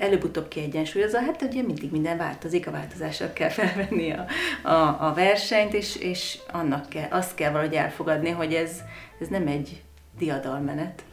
előbb-utóbb 0.00 0.48
kiegyensúlyozza, 0.48 1.20
hát 1.20 1.42
ugye 1.42 1.62
mindig 1.62 1.90
minden 1.90 2.16
változik, 2.16 2.66
a 2.66 2.70
változással 2.70 3.32
kell 3.32 3.48
felvenni 3.58 4.12
a, 4.12 4.26
a, 4.68 5.06
a 5.08 5.12
versenyt, 5.14 5.74
és, 5.74 5.96
és 5.96 6.38
annak 6.52 6.88
kell, 6.88 7.08
azt 7.10 7.34
kell 7.34 7.50
valahogy 7.50 7.74
elfogadni, 7.74 8.30
hogy 8.30 8.54
ez, 8.54 8.82
ez 9.20 9.28
nem 9.28 9.46
egy 9.46 9.82
diadalmenet. 10.18 11.04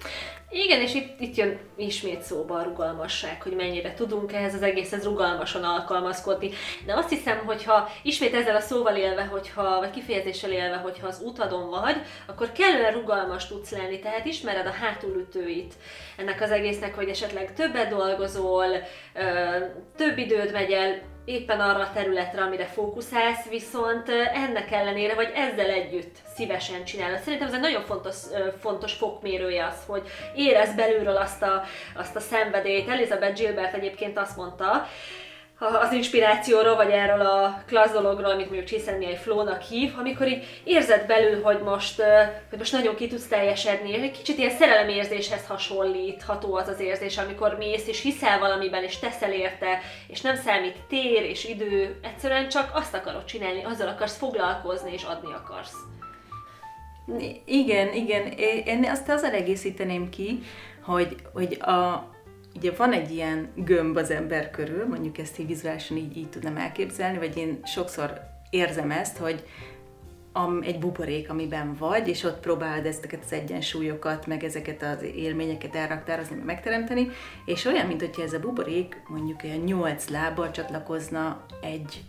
Igen, 0.49 0.81
és 0.81 0.93
itt, 0.93 1.19
itt 1.19 1.35
jön 1.35 1.59
ismét 1.75 2.21
szóba 2.21 2.55
a 2.55 2.63
rugalmasság, 2.63 3.41
hogy 3.41 3.55
mennyire 3.55 3.93
tudunk 3.93 4.33
ehhez 4.33 4.53
az 4.53 4.61
egészhez 4.61 5.03
rugalmasan 5.03 5.63
alkalmazkodni. 5.63 6.49
De 6.85 6.93
azt 6.93 7.09
hiszem, 7.09 7.45
hogyha 7.45 7.89
ismét 8.03 8.33
ezzel 8.33 8.55
a 8.55 8.59
szóval 8.59 8.95
élve, 8.95 9.23
hogyha, 9.23 9.79
vagy 9.79 9.89
kifejezéssel 9.89 10.51
élve, 10.51 10.75
hogyha 10.75 11.07
az 11.07 11.21
utadon 11.25 11.69
vagy, 11.69 11.95
akkor 12.25 12.51
kellően 12.51 12.93
rugalmas 12.93 13.47
tudsz 13.47 13.71
lenni, 13.71 13.99
tehát 13.99 14.25
ismered 14.25 14.65
a 14.65 14.71
hátulütőit 14.71 15.73
ennek 16.17 16.41
az 16.41 16.51
egésznek, 16.51 16.95
hogy 16.95 17.09
esetleg 17.09 17.53
többet 17.53 17.89
dolgozol, 17.89 18.67
több 19.95 20.17
időd 20.17 20.51
megy 20.51 20.71
el 20.71 21.01
éppen 21.27 21.59
arra 21.59 21.79
a 21.79 21.91
területre, 21.93 22.41
amire 22.41 22.65
fókuszálsz, 22.65 23.49
viszont 23.49 24.09
ennek 24.33 24.71
ellenére, 24.71 25.15
vagy 25.15 25.31
ezzel 25.35 25.69
együtt 25.69 26.15
szívesen 26.35 26.83
csinálod. 26.83 27.19
Szerintem 27.19 27.47
ez 27.47 27.53
egy 27.53 27.59
nagyon 27.59 27.83
fontos, 27.83 28.15
fontos 28.59 28.93
fokmérője 28.93 29.65
az, 29.65 29.83
hogy 29.87 30.07
érez 30.35 30.75
belülről 30.75 31.17
azt 31.17 31.43
a, 31.43 31.63
azt 31.95 32.15
a 32.15 32.19
szenvedélyt. 32.19 32.89
Elizabeth 32.89 33.33
Gilbert 33.33 33.73
egyébként 33.73 34.17
azt 34.17 34.37
mondta, 34.37 34.87
az 35.59 35.91
inspirációról, 35.91 36.75
vagy 36.75 36.89
erről 36.89 37.25
a 37.25 37.63
klassz 37.67 37.91
dologról, 37.91 38.31
amit 38.31 38.45
mondjuk 38.45 38.67
Csiszemmiai 38.67 39.15
Flow-nak 39.15 39.61
hív, 39.61 39.93
amikor 39.97 40.27
így 40.27 40.61
érzed 40.63 41.05
belül, 41.05 41.41
hogy 41.41 41.61
most, 41.61 42.01
hogy 42.49 42.57
most 42.57 42.71
nagyon 42.71 42.95
ki 42.95 43.07
tudsz 43.07 43.27
teljesedni, 43.27 43.93
egy 43.93 44.11
kicsit 44.11 44.37
ilyen 44.37 44.57
szerelemérzéshez 44.57 45.47
hasonlítható 45.47 46.55
az 46.55 46.67
az 46.67 46.79
érzés, 46.79 47.17
amikor 47.17 47.57
mész 47.57 47.87
és 47.87 48.01
hiszel 48.01 48.39
valamiben, 48.39 48.83
és 48.83 48.99
teszel 48.99 49.31
érte, 49.31 49.81
és 50.07 50.21
nem 50.21 50.35
számít 50.35 50.77
tér 50.89 51.23
és 51.23 51.45
idő, 51.45 51.99
egyszerűen 52.03 52.49
csak 52.49 52.71
azt 52.73 52.93
akarod 52.93 53.25
csinálni, 53.25 53.63
azzal 53.63 53.87
akarsz 53.87 54.17
foglalkozni, 54.17 54.93
és 54.93 55.03
adni 55.03 55.33
akarsz. 55.33 55.75
Igen, 57.45 57.93
igen. 57.93 58.27
Én 58.65 58.89
azt 58.89 59.09
azzal 59.09 59.31
egészíteném 59.31 60.09
ki, 60.09 60.39
hogy, 60.81 61.15
hogy 61.33 61.57
a, 61.61 62.09
ugye 62.57 62.71
van 62.71 62.91
egy 62.93 63.11
ilyen 63.11 63.47
gömb 63.55 63.97
az 63.97 64.11
ember 64.11 64.51
körül, 64.51 64.87
mondjuk 64.87 65.17
ezt 65.17 65.39
így 65.39 65.47
vizuálisan 65.47 65.97
így, 65.97 66.17
így 66.17 66.29
tudnám 66.29 66.57
elképzelni, 66.57 67.17
vagy 67.17 67.37
én 67.37 67.59
sokszor 67.63 68.21
érzem 68.49 68.91
ezt, 68.91 69.17
hogy 69.17 69.43
egy 70.61 70.79
buborék, 70.79 71.29
amiben 71.29 71.75
vagy, 71.79 72.07
és 72.07 72.23
ott 72.23 72.39
próbálod 72.39 72.85
ezeket 72.85 73.23
az 73.23 73.33
egyensúlyokat, 73.33 74.27
meg 74.27 74.43
ezeket 74.43 74.83
az 74.83 75.03
élményeket 75.03 75.75
elraktározni, 75.75 76.35
meg 76.35 76.45
megteremteni, 76.45 77.09
és 77.45 77.65
olyan, 77.65 77.87
mint 77.87 78.01
hogyha 78.01 78.23
ez 78.23 78.33
a 78.33 78.39
buborék 78.39 79.01
mondjuk 79.07 79.43
olyan 79.43 79.57
nyolc 79.57 80.09
lábbal 80.09 80.51
csatlakozna 80.51 81.45
egy 81.61 82.03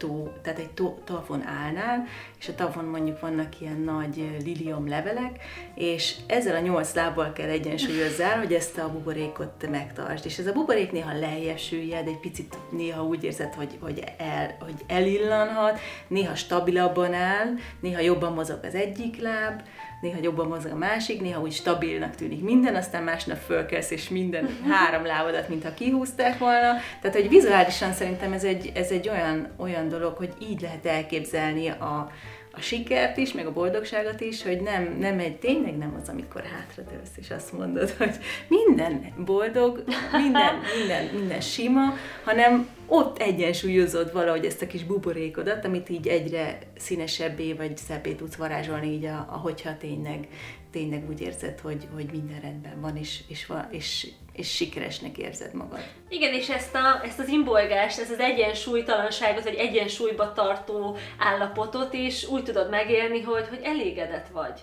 tó, 0.00 0.32
tehát 0.42 0.58
egy 0.58 0.70
tó, 0.70 0.98
tavon 1.04 1.46
állnál, 1.46 2.06
és 2.38 2.48
a 2.48 2.54
tavon 2.54 2.84
mondjuk 2.84 3.20
vannak 3.20 3.60
ilyen 3.60 3.80
nagy 3.80 4.40
lilium 4.44 4.88
levelek, 4.88 5.42
és 5.74 6.16
ezzel 6.26 6.54
a 6.56 6.60
nyolc 6.60 6.94
lábbal 6.94 7.32
kell 7.32 7.48
egyensúlyozzál, 7.48 8.38
hogy 8.38 8.52
ezt 8.52 8.78
a 8.78 8.92
buborékot 8.92 9.70
megtartsd. 9.70 10.26
És 10.26 10.38
ez 10.38 10.46
a 10.46 10.52
buborék 10.52 10.92
néha 10.92 11.18
lejjebb 11.18 11.58
süllyed, 11.58 12.06
egy 12.06 12.20
picit 12.20 12.56
néha 12.70 13.04
úgy 13.04 13.24
érzed, 13.24 13.54
hogy, 13.54 13.78
hogy, 13.80 14.04
el, 14.18 14.56
hogy 14.60 14.84
elillanhat, 14.86 15.78
néha 16.08 16.34
stabilabban 16.34 17.14
áll, 17.14 17.46
néha 17.80 18.00
jobban 18.00 18.32
mozog 18.32 18.58
az 18.62 18.74
egyik 18.74 19.20
láb, 19.20 19.62
néha 20.00 20.18
jobban 20.22 20.48
mozog 20.48 20.72
a 20.72 20.76
másik, 20.76 21.20
néha 21.20 21.40
úgy 21.40 21.52
stabilnak 21.52 22.14
tűnik 22.14 22.42
minden, 22.42 22.74
aztán 22.74 23.02
másnap 23.02 23.36
fölkelsz, 23.36 23.90
és 23.90 24.08
minden 24.08 24.48
három 24.68 25.04
lábadat, 25.04 25.48
mintha 25.48 25.74
kihúzták 25.74 26.38
volna. 26.38 26.72
Tehát, 27.00 27.16
hogy 27.16 27.28
vizuálisan 27.28 27.92
szerintem 27.92 28.32
ez 28.32 28.44
egy, 28.44 28.72
ez 28.74 28.90
egy 28.90 29.08
olyan, 29.08 29.48
olyan 29.56 29.88
dolog, 29.88 30.16
hogy 30.16 30.32
így 30.38 30.60
lehet 30.60 30.86
elképzelni 30.86 31.68
a, 31.68 32.10
a 32.52 32.60
sikert 32.60 33.16
is, 33.16 33.32
meg 33.32 33.46
a 33.46 33.52
boldogságot 33.52 34.20
is, 34.20 34.42
hogy 34.42 34.60
nem, 34.60 34.96
nem 34.98 35.18
egy, 35.18 35.36
tényleg 35.36 35.76
nem 35.76 35.98
az, 36.02 36.08
amikor 36.08 36.42
hátradőlsz, 36.42 37.16
és 37.16 37.30
azt 37.30 37.52
mondod, 37.52 37.90
hogy 37.90 38.16
minden 38.48 39.12
boldog, 39.24 39.84
minden, 40.12 40.54
minden, 40.78 41.04
minden 41.14 41.40
sima, 41.40 41.94
hanem 42.24 42.68
ott 42.86 43.18
egyensúlyozod 43.18 44.12
valahogy 44.12 44.44
ezt 44.44 44.62
a 44.62 44.66
kis 44.66 44.84
buborékodat, 44.84 45.64
amit 45.64 45.88
így 45.88 46.06
egyre 46.06 46.58
színesebbé 46.76 47.52
vagy 47.52 47.76
szebbé 47.76 48.12
tudsz 48.12 48.34
varázsolni, 48.34 48.92
így 48.92 49.04
a, 49.04 49.28
ahogyha 49.30 49.76
tényleg, 49.76 50.28
tényleg 50.70 51.08
úgy 51.08 51.20
érzed, 51.20 51.58
hogy, 51.58 51.86
hogy 51.94 52.08
minden 52.12 52.40
rendben 52.40 52.80
van, 52.80 52.96
és, 52.96 53.20
és, 53.28 53.52
és, 53.70 54.08
és 54.40 54.54
sikeresnek 54.54 55.18
érzed 55.18 55.54
magad. 55.54 55.80
Igen, 56.08 56.34
és 56.34 56.48
ezt, 56.48 56.74
a, 56.74 57.00
ezt 57.04 57.18
az 57.18 57.28
imbolgást, 57.28 57.98
ezt 57.98 58.10
az 58.10 58.18
egyensúlytalanságot, 58.18 59.44
vagy 59.44 59.54
egyensúlyba 59.54 60.32
tartó 60.32 60.96
állapotot 61.18 61.92
is 61.92 62.28
úgy 62.28 62.44
tudod 62.44 62.70
megélni, 62.70 63.20
hogy, 63.20 63.48
hogy 63.48 63.60
elégedett 63.62 64.28
vagy. 64.28 64.60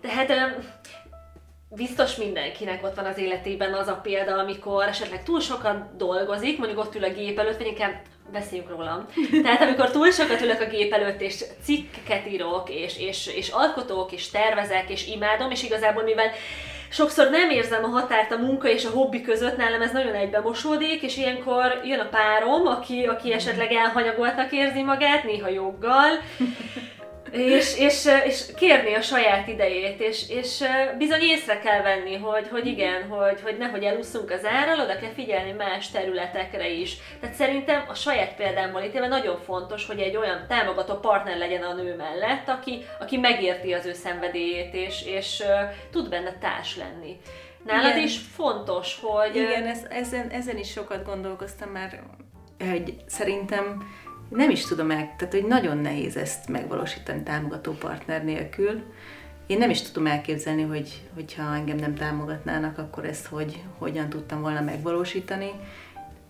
Tehát 0.00 0.32
biztos 1.68 2.16
mindenkinek 2.16 2.84
ott 2.84 2.94
van 2.94 3.04
az 3.04 3.18
életében 3.18 3.72
az 3.74 3.88
a 3.88 4.00
példa, 4.02 4.38
amikor 4.38 4.86
esetleg 4.86 5.22
túl 5.22 5.40
sokat 5.40 5.96
dolgozik, 5.96 6.58
mondjuk 6.58 6.78
ott 6.78 6.94
ül 6.94 7.04
a 7.04 7.12
gép 7.12 7.38
előtt, 7.38 7.56
vagy 7.56 7.66
inkább 7.66 8.02
beszéljünk 8.32 8.70
rólam. 8.70 9.06
Tehát 9.42 9.60
amikor 9.60 9.90
túl 9.90 10.10
sokat 10.10 10.40
ülök 10.40 10.60
a 10.60 10.66
gép 10.66 10.92
előtt, 10.92 11.20
és 11.20 11.44
cikkeket 11.62 12.26
írok, 12.26 12.70
és, 12.70 12.98
és, 12.98 13.26
és 13.26 13.48
alkotok, 13.48 14.12
és 14.12 14.30
tervezek, 14.30 14.90
és 14.90 15.06
imádom, 15.06 15.50
és 15.50 15.62
igazából 15.62 16.02
mivel 16.02 16.30
sokszor 16.96 17.30
nem 17.30 17.50
érzem 17.50 17.84
a 17.84 17.88
határt 17.88 18.32
a 18.32 18.36
munka 18.36 18.68
és 18.68 18.84
a 18.84 18.90
hobbi 18.90 19.20
között, 19.20 19.56
nálam 19.56 19.82
ez 19.82 19.92
nagyon 19.92 20.14
egybe 20.14 20.40
mosódik, 20.40 21.02
és 21.02 21.16
ilyenkor 21.16 21.80
jön 21.84 21.98
a 21.98 22.08
párom, 22.08 22.66
aki, 22.66 23.04
aki 23.04 23.32
esetleg 23.32 23.72
elhanyagoltnak 23.72 24.52
érzi 24.52 24.82
magát, 24.82 25.24
néha 25.24 25.48
joggal, 25.48 26.10
és, 27.40 27.78
és, 27.78 28.08
és 28.26 28.44
kérni 28.56 28.94
a 28.94 29.00
saját 29.00 29.48
idejét, 29.48 30.00
és, 30.00 30.28
és 30.28 30.64
bizony 30.98 31.20
észre 31.20 31.58
kell 31.58 31.82
venni, 31.82 32.16
hogy, 32.16 32.48
hogy 32.48 32.66
igen, 32.66 33.08
hogy, 33.08 33.40
hogy 33.42 33.56
nehogy 33.58 33.84
elúszunk 33.84 34.30
az 34.30 34.44
árral, 34.44 34.80
oda 34.80 34.96
kell 34.96 35.12
figyelni 35.14 35.52
más 35.52 35.90
területekre 35.90 36.68
is. 36.68 36.96
Tehát 37.20 37.36
szerintem 37.36 37.84
a 37.88 37.94
saját 37.94 38.34
példámból 38.34 38.82
ítélve 38.82 39.08
nagyon 39.08 39.38
fontos, 39.38 39.86
hogy 39.86 40.00
egy 40.00 40.16
olyan 40.16 40.44
támogató 40.48 40.94
partner 40.94 41.36
legyen 41.36 41.62
a 41.62 41.74
nő 41.74 41.96
mellett, 41.96 42.48
aki, 42.48 42.84
aki 43.00 43.16
megérti 43.16 43.72
az 43.72 43.86
ő 43.86 43.92
szenvedélyét, 43.92 44.74
és, 44.74 45.02
és 45.06 45.40
uh, 45.40 45.70
tud 45.90 46.08
benne 46.08 46.38
társ 46.40 46.76
lenni. 46.76 47.16
Nálad 47.64 47.90
igen. 47.90 48.02
is 48.02 48.18
fontos, 48.34 48.98
hogy... 49.02 49.36
Igen, 49.36 49.66
ez, 49.66 49.86
ezen, 49.88 50.28
ezen 50.28 50.58
is 50.58 50.70
sokat 50.70 51.04
gondolkoztam 51.04 51.68
már, 51.68 52.02
hogy 52.58 52.94
szerintem 53.06 53.82
nem 54.28 54.50
is 54.50 54.64
tudom 54.64 54.90
el, 54.90 55.14
tehát 55.18 55.34
hogy 55.34 55.46
nagyon 55.46 55.78
nehéz 55.78 56.16
ezt 56.16 56.48
megvalósítani 56.48 57.22
támogató 57.22 57.72
partner 57.72 58.24
nélkül. 58.24 58.82
Én 59.46 59.58
nem 59.58 59.70
is 59.70 59.82
tudom 59.82 60.06
elképzelni, 60.06 60.62
hogy, 60.62 61.02
hogyha 61.14 61.54
engem 61.54 61.76
nem 61.76 61.94
támogatnának, 61.94 62.78
akkor 62.78 63.04
ezt 63.04 63.26
hogy, 63.26 63.62
hogyan 63.78 64.08
tudtam 64.08 64.40
volna 64.40 64.60
megvalósítani. 64.60 65.50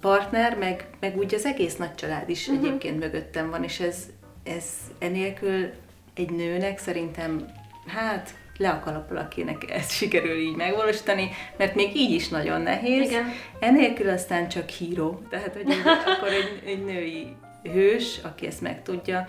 Partner, 0.00 0.58
meg, 0.58 0.86
meg 1.00 1.16
úgy 1.16 1.34
az 1.34 1.44
egész 1.44 1.76
nagy 1.76 1.94
család 1.94 2.28
is 2.28 2.48
uh-huh. 2.48 2.66
egyébként 2.66 2.98
mögöttem 2.98 3.50
van, 3.50 3.64
és 3.64 3.80
ez, 3.80 4.06
ez 4.42 4.64
enélkül 4.98 5.70
egy 6.14 6.30
nőnek 6.30 6.78
szerintem, 6.78 7.46
hát 7.86 8.34
le 8.58 8.70
a 8.70 8.80
kalappal, 8.80 9.16
akinek 9.16 9.70
ezt 9.70 9.90
sikerül 9.98 10.38
így 10.38 10.56
megvalósítani, 10.56 11.30
mert 11.56 11.74
még 11.74 11.96
így 11.96 12.10
is 12.10 12.28
nagyon 12.28 12.60
nehéz. 12.60 13.10
Igen. 13.10 13.32
Enélkül 13.58 14.08
aztán 14.08 14.48
csak 14.48 14.68
híró, 14.68 15.22
tehát 15.30 15.52
hogy 15.52 15.74
akkor 16.16 16.28
egy, 16.28 16.62
egy 16.64 16.84
női 16.84 17.36
hős, 17.72 18.18
aki 18.22 18.46
ezt 18.46 18.60
megtudja, 18.60 19.28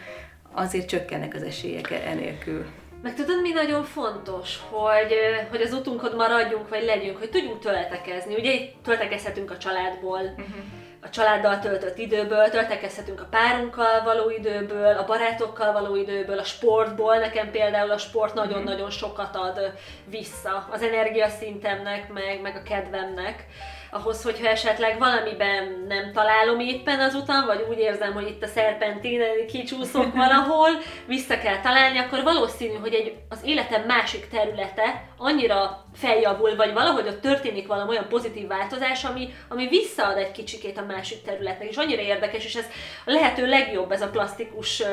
azért 0.52 0.88
csökkennek 0.88 1.34
az 1.34 1.44
esélyek 1.44 1.92
enélkül. 1.92 2.66
Meg 3.02 3.16
tudod, 3.16 3.42
mi 3.42 3.52
nagyon 3.52 3.84
fontos, 3.84 4.60
hogy, 4.70 5.14
hogy 5.50 5.62
az 5.62 5.74
utunkon 5.74 6.16
maradjunk, 6.16 6.70
vagy 6.70 6.84
legyünk, 6.84 7.18
hogy 7.18 7.30
tudjunk 7.30 7.60
töltekezni. 7.60 8.36
Ugye 8.36 8.60
töltekezhetünk 8.84 9.52
a 9.52 9.58
családból, 9.58 10.22
uh-huh 10.22 10.86
a 11.02 11.10
családdal 11.10 11.60
töltött 11.60 11.98
időből, 11.98 12.50
töltekezhetünk 12.50 13.22
a 13.22 13.28
párunkkal 13.30 14.04
való 14.04 14.30
időből, 14.30 14.98
a 14.98 15.06
barátokkal 15.06 15.74
való 15.74 15.96
időből, 15.96 16.40
a 16.40 16.44
sportból. 16.44 17.18
Nekem 17.18 17.52
például 17.52 17.92
a 17.92 17.98
sport 17.98 18.34
nagyon-nagyon 18.34 18.90
sokat 18.90 19.36
ad 19.36 19.74
vissza 20.06 20.68
az 20.72 20.82
energiaszintemnek, 20.82 22.14
meg, 22.14 22.42
meg 22.42 22.56
a 22.56 22.64
kedvemnek 22.64 23.46
ahhoz, 23.92 24.24
hogyha 24.24 24.48
esetleg 24.48 24.98
valamiben 25.00 25.86
nem 25.88 26.12
találom 26.14 26.60
éppen 26.60 27.00
az 27.00 27.14
utam, 27.14 27.46
vagy 27.46 27.66
úgy 27.70 27.78
érzem, 27.78 28.14
hogy 28.14 28.28
itt 28.28 28.44
a 28.44 28.48
szerpentinen 28.48 29.48
kicsúszok 29.48 30.16
valahol, 30.24 30.70
vissza 31.06 31.38
kell 31.38 31.60
találni, 31.60 31.98
akkor 31.98 32.24
valószínű, 32.24 32.74
hogy 32.74 32.94
egy, 32.94 33.16
az 33.30 33.40
életem 33.44 33.82
másik 33.82 34.28
területe 34.30 35.04
annyira 35.18 35.86
feljavul, 35.94 36.56
vagy 36.56 36.74
valahogy 36.74 37.08
ott 37.08 37.22
történik 37.22 37.68
valami 37.68 37.90
olyan 37.90 38.08
pozitív 38.08 38.48
változás, 38.48 39.04
ami, 39.04 39.34
ami 39.48 39.68
visszaad 39.68 40.18
egy 40.18 40.32
kicsikét 40.32 40.78
a 40.78 40.86
másik 40.86 41.22
területnek, 41.22 41.70
és 41.70 41.78
annyira 41.78 42.02
érdekes, 42.02 42.46
és 42.46 42.56
ez 42.56 42.66
a 43.06 43.12
lehető 43.12 43.48
legjobb 43.48 43.92
ez 43.92 44.02
a 44.02 44.10
plastikus 44.10 44.84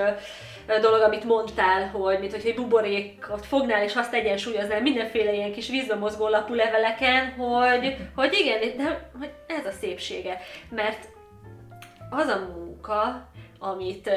dolog, 0.67 1.01
amit 1.01 1.25
mondtál, 1.25 1.89
hogy 1.89 2.19
mint 2.19 2.33
hogy 2.33 2.47
egy 2.47 2.55
buborékot 2.55 3.47
fognál, 3.47 3.83
és 3.83 3.95
azt 3.95 4.15
egyensúlyoznál 4.15 4.81
mindenféle 4.81 5.33
ilyen 5.33 5.53
kis 5.53 5.69
vízbe 5.69 5.95
mozgó 5.95 6.29
lapú 6.29 6.55
leveleken, 6.55 7.33
hogy, 7.33 7.97
hogy 8.15 8.33
igen, 8.33 8.77
de 8.77 9.11
hogy 9.19 9.31
ez 9.47 9.67
a 9.67 9.71
szépsége. 9.81 10.41
Mert 10.71 11.09
az 12.11 12.27
a 12.27 12.51
munka, 12.55 13.29
amit, 13.59 14.11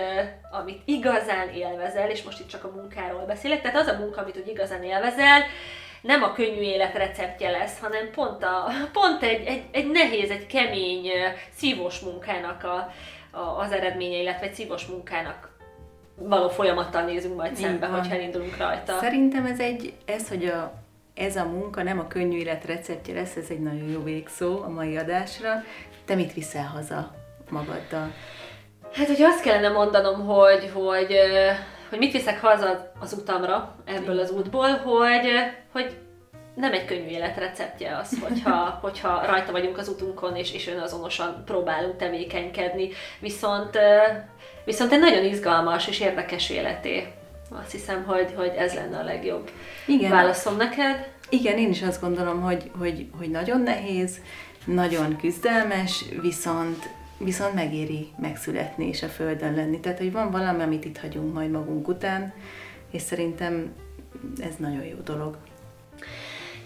amit 0.51 0.81
igazán 0.85 1.49
élvezel, 1.49 2.09
és 2.09 2.23
most 2.23 2.39
itt 2.39 2.49
csak 2.49 2.63
a 2.63 2.71
munkáról 2.75 3.25
beszélek, 3.25 3.61
tehát 3.61 3.77
az 3.77 3.87
a 3.87 3.97
munka, 3.99 4.21
amit 4.21 4.37
úgy 4.37 4.47
igazán 4.47 4.83
élvezel, 4.83 5.41
nem 6.01 6.23
a 6.23 6.31
könnyű 6.31 6.61
élet 6.61 6.95
receptje 6.95 7.49
lesz, 7.49 7.79
hanem 7.79 8.11
pont, 8.11 8.43
a, 8.43 8.67
pont 8.91 9.23
egy, 9.23 9.45
egy, 9.45 9.63
egy 9.71 9.91
nehéz, 9.91 10.29
egy 10.29 10.45
kemény, 10.45 11.11
szívós 11.55 11.99
munkának 11.99 12.63
a, 12.63 12.91
a, 13.37 13.59
az 13.59 13.71
eredménye, 13.71 14.17
illetve 14.17 14.45
egy 14.45 14.53
szívós 14.53 14.85
munkának 14.85 15.56
való 16.19 16.49
folyamattal 16.49 17.01
nézünk 17.01 17.35
majd 17.35 17.55
szembe, 17.55 17.87
hogyha 17.87 18.15
elindulunk 18.15 18.57
rajta. 18.57 18.97
Szerintem 18.99 19.45
ez 19.45 19.59
egy, 19.59 19.93
ez, 20.05 20.29
hogy 20.29 20.45
a, 20.45 20.73
ez 21.13 21.35
a 21.35 21.45
munka 21.45 21.83
nem 21.83 21.99
a 21.99 22.07
könnyű 22.07 22.37
élet 22.37 22.65
receptje 22.65 23.13
lesz, 23.13 23.35
ez 23.35 23.49
egy 23.49 23.59
nagyon 23.59 23.89
jó 23.89 24.03
végszó 24.03 24.61
a 24.61 24.69
mai 24.69 24.97
adásra. 24.97 25.63
Te 26.05 26.15
mit 26.15 26.33
viszel 26.33 26.65
haza 26.65 27.11
magaddal? 27.49 28.13
Hát, 28.93 29.07
hogy 29.07 29.21
azt 29.21 29.41
kellene 29.41 29.69
mondanom, 29.69 30.25
hogy, 30.25 30.71
hogy, 30.73 31.15
hogy 31.89 31.99
mit 31.99 32.11
viszek 32.11 32.41
haza 32.41 32.91
az 32.99 33.13
utamra 33.13 33.75
ebből 33.85 34.19
az 34.19 34.31
útból, 34.31 34.69
hogy, 34.69 35.27
hogy 35.71 35.97
nem 36.55 36.73
egy 36.73 36.85
könnyű 36.85 37.07
életreceptje 37.07 37.97
az, 37.97 38.19
hogyha, 38.21 38.55
hogyha 38.81 39.25
rajta 39.25 39.51
vagyunk 39.51 39.77
az 39.77 39.87
utunkon, 39.87 40.35
és, 40.35 40.53
és 40.53 40.67
önazonosan 40.67 41.43
próbálunk 41.45 41.97
tevékenykedni. 41.97 42.89
Viszont, 43.19 43.79
viszont 44.67 44.91
egy 44.91 44.99
nagyon 44.99 45.25
izgalmas 45.25 45.87
és 45.87 45.99
érdekes 45.99 46.49
életé. 46.49 47.07
Azt 47.49 47.71
hiszem, 47.71 48.03
hogy, 48.03 48.33
hogy 48.35 48.53
ez 48.57 48.73
lenne 48.73 48.97
a 48.97 49.03
legjobb 49.03 49.49
Igen. 49.85 50.11
válaszom 50.11 50.55
neked. 50.55 51.07
Igen, 51.29 51.57
én 51.57 51.69
is 51.69 51.81
azt 51.81 52.01
gondolom, 52.01 52.41
hogy, 52.41 52.71
hogy, 52.77 53.07
hogy 53.17 53.29
nagyon 53.29 53.61
nehéz, 53.61 54.17
nagyon 54.65 55.17
küzdelmes, 55.17 56.05
viszont 56.21 56.89
viszont 57.17 57.53
megéri 57.53 58.07
megszületni 58.21 58.87
és 58.87 59.03
a 59.03 59.07
Földön 59.07 59.55
lenni. 59.55 59.79
Tehát, 59.79 59.97
hogy 59.97 60.11
van 60.11 60.31
valami, 60.31 60.61
amit 60.61 60.85
itt 60.85 60.97
hagyunk 60.97 61.33
majd 61.33 61.51
magunk 61.51 61.87
után, 61.87 62.33
és 62.91 63.01
szerintem 63.01 63.73
ez 64.39 64.55
nagyon 64.57 64.83
jó 64.83 64.97
dolog. 65.03 65.37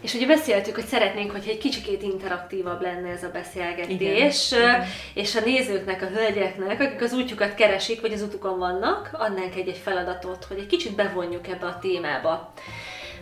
És 0.01 0.13
ugye 0.13 0.25
beszéltük, 0.25 0.75
hogy 0.75 0.85
szeretnénk, 0.85 1.31
hogy 1.31 1.47
egy 1.47 1.57
kicsikét 1.57 2.01
interaktívabb 2.01 2.81
lenne 2.81 3.09
ez 3.09 3.23
a 3.23 3.29
beszélgetés, 3.29 4.51
Igen. 4.51 4.83
és 5.13 5.35
a 5.35 5.41
nézőknek, 5.45 6.01
a 6.01 6.05
hölgyeknek, 6.05 6.81
akik 6.81 7.01
az 7.01 7.13
útjukat 7.13 7.55
keresik, 7.55 8.01
vagy 8.01 8.13
az 8.13 8.21
utukon 8.21 8.59
vannak, 8.59 9.09
adnánk 9.13 9.55
egy-egy 9.55 9.81
feladatot, 9.83 10.45
hogy 10.45 10.57
egy 10.57 10.67
kicsit 10.67 10.95
bevonjuk 10.95 11.47
ebbe 11.47 11.65
a 11.65 11.79
témába. 11.79 12.53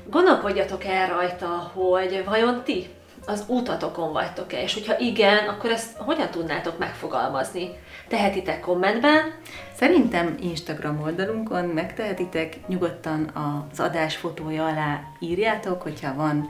Gondolkodjatok 0.10 0.84
el 0.86 1.08
rajta, 1.08 1.72
hogy 1.74 2.24
vajon 2.26 2.64
ti 2.64 2.88
az 3.30 3.44
útatokon 3.48 4.12
vagytok-e, 4.12 4.62
és 4.62 4.74
hogyha 4.74 5.00
igen, 5.00 5.48
akkor 5.48 5.70
ezt 5.70 5.98
hogyan 5.98 6.30
tudnátok 6.30 6.78
megfogalmazni? 6.78 7.70
Tehetitek 8.08 8.60
kommentben. 8.60 9.34
Szerintem 9.76 10.36
Instagram 10.42 11.02
oldalunkon 11.02 11.66
megtehetitek, 11.66 12.68
nyugodtan 12.68 13.32
az 13.72 13.80
adás 13.80 14.16
fotója 14.16 14.66
alá 14.66 15.02
írjátok, 15.20 15.82
hogyha 15.82 16.14
van 16.16 16.50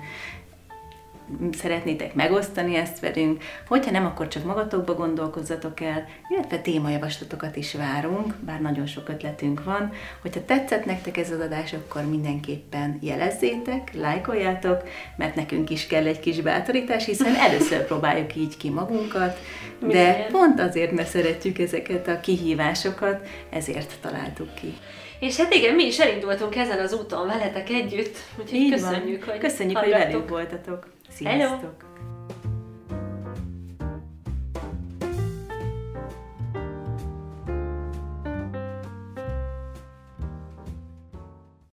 szeretnétek 1.51 2.13
megosztani 2.13 2.75
ezt 2.75 2.99
velünk, 2.99 3.43
hogyha 3.67 3.91
nem, 3.91 4.05
akkor 4.05 4.27
csak 4.27 4.43
magatokba 4.43 4.93
gondolkozzatok 4.93 5.79
el, 5.81 6.07
illetve 6.29 6.57
témajavaslatokat 6.59 7.55
is 7.55 7.73
várunk, 7.73 8.33
bár 8.35 8.61
nagyon 8.61 8.85
sok 8.85 9.09
ötletünk 9.09 9.63
van. 9.63 9.91
Hogyha 10.21 10.45
tetszett 10.45 10.85
nektek 10.85 11.17
ez 11.17 11.31
az 11.31 11.39
adás, 11.39 11.73
akkor 11.73 12.09
mindenképpen 12.09 12.97
jelezzétek, 13.01 13.93
lájkoljátok, 13.93 14.83
mert 15.17 15.35
nekünk 15.35 15.69
is 15.69 15.87
kell 15.87 16.05
egy 16.05 16.19
kis 16.19 16.41
bátorítás, 16.41 17.05
hiszen 17.05 17.35
először 17.49 17.85
próbáljuk 17.85 18.35
így 18.35 18.57
ki 18.57 18.69
magunkat, 18.69 19.39
de 19.79 20.27
pont 20.31 20.59
azért, 20.59 20.91
mert 20.91 21.09
szeretjük 21.09 21.59
ezeket 21.59 22.07
a 22.07 22.19
kihívásokat, 22.19 23.27
ezért 23.49 23.97
találtuk 24.01 24.53
ki. 24.53 24.73
És 25.19 25.37
hát 25.37 25.53
igen, 25.53 25.75
mi 25.75 25.83
is 25.83 25.99
elindultunk 25.99 26.55
ezen 26.55 26.79
az 26.79 26.93
úton 26.93 27.27
veletek 27.27 27.69
együtt, 27.69 28.17
úgyhogy 28.39 28.59
Így 28.59 28.71
köszönjük, 28.71 29.25
van. 29.25 29.33
hogy 29.33 29.39
Köszönjük, 29.39 29.77
hallgattuk. 29.77 30.03
hogy 30.03 30.11
velünk 30.11 30.29
voltatok. 30.29 30.87
Sziasztok! 31.09 31.75
Hello. 31.81 32.08